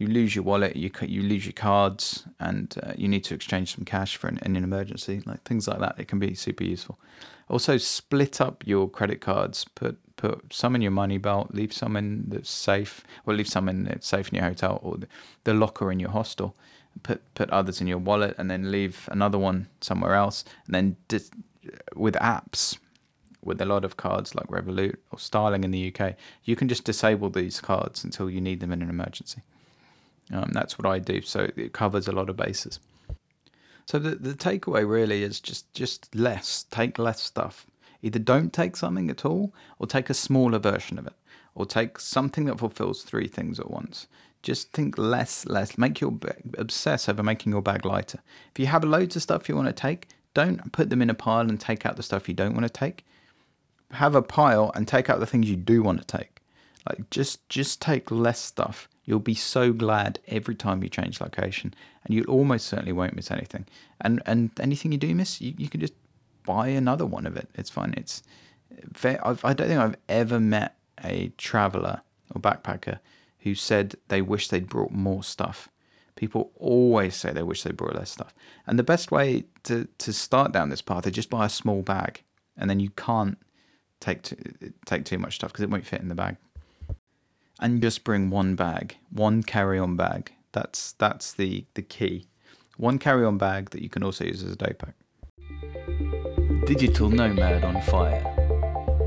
you 0.00 0.06
lose 0.06 0.34
your 0.34 0.44
wallet, 0.44 0.76
you 0.76 0.90
you 1.02 1.22
lose 1.22 1.44
your 1.44 1.52
cards, 1.52 2.24
and 2.40 2.74
uh, 2.82 2.94
you 2.96 3.06
need 3.06 3.22
to 3.24 3.34
exchange 3.34 3.74
some 3.74 3.84
cash 3.84 4.16
for 4.16 4.28
an, 4.28 4.38
in 4.42 4.56
an 4.56 4.64
emergency, 4.64 5.22
like 5.26 5.42
things 5.42 5.68
like 5.68 5.78
that. 5.78 5.96
It 5.98 6.08
can 6.08 6.18
be 6.18 6.34
super 6.34 6.64
useful. 6.64 6.98
Also, 7.50 7.76
split 7.76 8.40
up 8.40 8.66
your 8.66 8.88
credit 8.88 9.20
cards. 9.20 9.66
Put 9.74 9.98
put 10.16 10.52
some 10.52 10.74
in 10.74 10.80
your 10.80 10.90
money 10.90 11.18
belt, 11.18 11.54
leave 11.54 11.74
some 11.74 11.96
in 11.96 12.24
the 12.28 12.42
safe, 12.42 13.04
or 13.26 13.34
leave 13.34 13.46
some 13.46 13.68
in 13.68 13.84
the 13.84 13.98
safe 14.00 14.30
in 14.30 14.36
your 14.36 14.44
hotel 14.44 14.80
or 14.82 14.96
the, 14.96 15.08
the 15.44 15.52
locker 15.52 15.92
in 15.92 16.00
your 16.00 16.10
hostel. 16.10 16.56
Put 17.02 17.20
put 17.34 17.50
others 17.50 17.82
in 17.82 17.86
your 17.86 17.98
wallet, 17.98 18.34
and 18.38 18.50
then 18.50 18.70
leave 18.70 19.06
another 19.12 19.38
one 19.38 19.68
somewhere 19.82 20.14
else. 20.14 20.44
And 20.64 20.74
then 20.74 20.96
dis- 21.08 21.30
with 21.94 22.14
apps, 22.14 22.78
with 23.44 23.60
a 23.60 23.66
lot 23.66 23.84
of 23.84 23.98
cards 23.98 24.34
like 24.34 24.46
Revolut 24.46 24.96
or 25.10 25.18
Starling 25.18 25.62
in 25.62 25.72
the 25.72 25.94
UK, 25.94 26.14
you 26.44 26.56
can 26.56 26.68
just 26.68 26.84
disable 26.84 27.28
these 27.28 27.60
cards 27.60 28.02
until 28.02 28.30
you 28.30 28.40
need 28.40 28.60
them 28.60 28.72
in 28.72 28.80
an 28.80 28.88
emergency. 28.88 29.42
Um, 30.32 30.50
that's 30.52 30.78
what 30.78 30.86
I 30.86 30.98
do. 30.98 31.22
So 31.22 31.50
it 31.56 31.72
covers 31.72 32.08
a 32.08 32.12
lot 32.12 32.30
of 32.30 32.36
bases. 32.36 32.80
So 33.86 33.98
the 33.98 34.14
the 34.14 34.34
takeaway 34.34 34.88
really 34.88 35.22
is 35.22 35.40
just 35.40 35.72
just 35.74 36.14
less. 36.14 36.64
Take 36.70 36.98
less 36.98 37.20
stuff. 37.20 37.66
Either 38.02 38.18
don't 38.18 38.52
take 38.52 38.76
something 38.76 39.10
at 39.10 39.24
all, 39.24 39.52
or 39.78 39.86
take 39.86 40.08
a 40.08 40.14
smaller 40.14 40.58
version 40.58 40.98
of 40.98 41.06
it, 41.06 41.12
or 41.54 41.66
take 41.66 41.98
something 41.98 42.46
that 42.46 42.58
fulfills 42.58 43.02
three 43.02 43.28
things 43.28 43.60
at 43.60 43.70
once. 43.70 44.06
Just 44.42 44.72
think 44.72 44.96
less, 44.96 45.44
less. 45.46 45.76
Make 45.76 46.00
your 46.00 46.16
obsess 46.56 47.08
over 47.08 47.22
making 47.22 47.52
your 47.52 47.60
bag 47.60 47.84
lighter. 47.84 48.20
If 48.52 48.58
you 48.58 48.66
have 48.66 48.84
loads 48.84 49.16
of 49.16 49.22
stuff 49.22 49.48
you 49.48 49.56
want 49.56 49.68
to 49.68 49.72
take, 49.72 50.08
don't 50.32 50.72
put 50.72 50.88
them 50.88 51.02
in 51.02 51.10
a 51.10 51.14
pile 51.14 51.48
and 51.48 51.60
take 51.60 51.84
out 51.84 51.96
the 51.96 52.02
stuff 52.02 52.28
you 52.28 52.34
don't 52.34 52.54
want 52.54 52.66
to 52.66 52.72
take. 52.72 53.04
Have 53.90 54.14
a 54.14 54.22
pile 54.22 54.72
and 54.74 54.88
take 54.88 55.10
out 55.10 55.20
the 55.20 55.26
things 55.26 55.50
you 55.50 55.56
do 55.56 55.82
want 55.82 55.98
to 56.00 56.06
take. 56.06 56.40
Like 56.88 57.10
just 57.10 57.46
just 57.48 57.82
take 57.82 58.10
less 58.10 58.40
stuff 58.40 58.88
You'll 59.10 59.18
be 59.18 59.34
so 59.34 59.72
glad 59.72 60.20
every 60.28 60.54
time 60.54 60.84
you 60.84 60.88
change 60.88 61.20
location, 61.20 61.74
and 62.04 62.14
you 62.14 62.22
almost 62.28 62.68
certainly 62.68 62.92
won't 62.92 63.16
miss 63.16 63.32
anything. 63.32 63.66
And 64.00 64.22
and 64.24 64.52
anything 64.60 64.92
you 64.92 64.98
do 64.98 65.12
miss, 65.16 65.40
you, 65.40 65.52
you 65.58 65.68
can 65.68 65.80
just 65.80 65.94
buy 66.46 66.68
another 66.68 67.04
one 67.04 67.26
of 67.26 67.36
it. 67.36 67.48
It's 67.56 67.70
fine. 67.70 67.92
It's 67.96 68.22
I've, 69.02 69.44
I 69.44 69.52
don't 69.52 69.66
think 69.66 69.80
I've 69.80 69.96
ever 70.08 70.38
met 70.38 70.76
a 71.02 71.32
traveler 71.38 72.02
or 72.32 72.40
backpacker 72.40 73.00
who 73.40 73.56
said 73.56 73.96
they 74.06 74.22
wish 74.22 74.46
they'd 74.46 74.68
brought 74.68 74.92
more 74.92 75.24
stuff. 75.24 75.68
People 76.14 76.52
always 76.54 77.16
say 77.16 77.32
they 77.32 77.42
wish 77.42 77.64
they 77.64 77.72
brought 77.72 77.96
less 77.96 78.12
stuff. 78.12 78.32
And 78.64 78.78
the 78.78 78.84
best 78.84 79.10
way 79.10 79.42
to, 79.64 79.88
to 79.98 80.12
start 80.12 80.52
down 80.52 80.68
this 80.68 80.82
path 80.82 81.04
is 81.08 81.14
just 81.14 81.30
buy 81.30 81.46
a 81.46 81.48
small 81.48 81.82
bag, 81.82 82.22
and 82.56 82.70
then 82.70 82.78
you 82.78 82.90
can't 82.90 83.38
take 83.98 84.32
take 84.86 85.04
too 85.04 85.18
much 85.18 85.34
stuff 85.34 85.50
because 85.50 85.64
it 85.64 85.70
won't 85.70 85.84
fit 85.84 86.00
in 86.00 86.08
the 86.08 86.14
bag 86.14 86.36
and 87.60 87.80
just 87.80 88.04
bring 88.04 88.30
one 88.30 88.56
bag, 88.56 88.96
one 89.12 89.42
carry-on 89.42 89.96
bag. 89.96 90.32
That's 90.52 90.92
that's 90.92 91.32
the 91.32 91.64
the 91.74 91.82
key. 91.82 92.26
One 92.76 92.98
carry-on 92.98 93.38
bag 93.38 93.70
that 93.70 93.82
you 93.82 93.88
can 93.88 94.02
also 94.02 94.24
use 94.24 94.42
as 94.42 94.52
a 94.52 94.56
day 94.56 94.72
pack. 94.72 94.94
Digital 96.66 97.10
Nomad 97.10 97.62
on 97.62 97.80
Fire. 97.82 98.24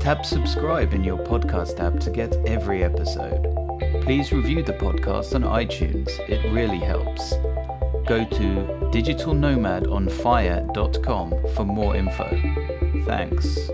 Tap 0.00 0.24
subscribe 0.24 0.94
in 0.94 1.02
your 1.02 1.18
podcast 1.18 1.80
app 1.80 1.98
to 2.00 2.10
get 2.10 2.34
every 2.46 2.84
episode. 2.84 3.42
Please 4.02 4.30
review 4.32 4.62
the 4.62 4.74
podcast 4.74 5.34
on 5.34 5.42
iTunes. 5.42 6.08
It 6.28 6.48
really 6.52 6.78
helps. 6.78 7.32
Go 8.06 8.24
to 8.24 8.44
digitalnomadonfire.com 8.92 11.54
for 11.54 11.64
more 11.64 11.96
info. 11.96 12.28
Thanks. 13.06 13.70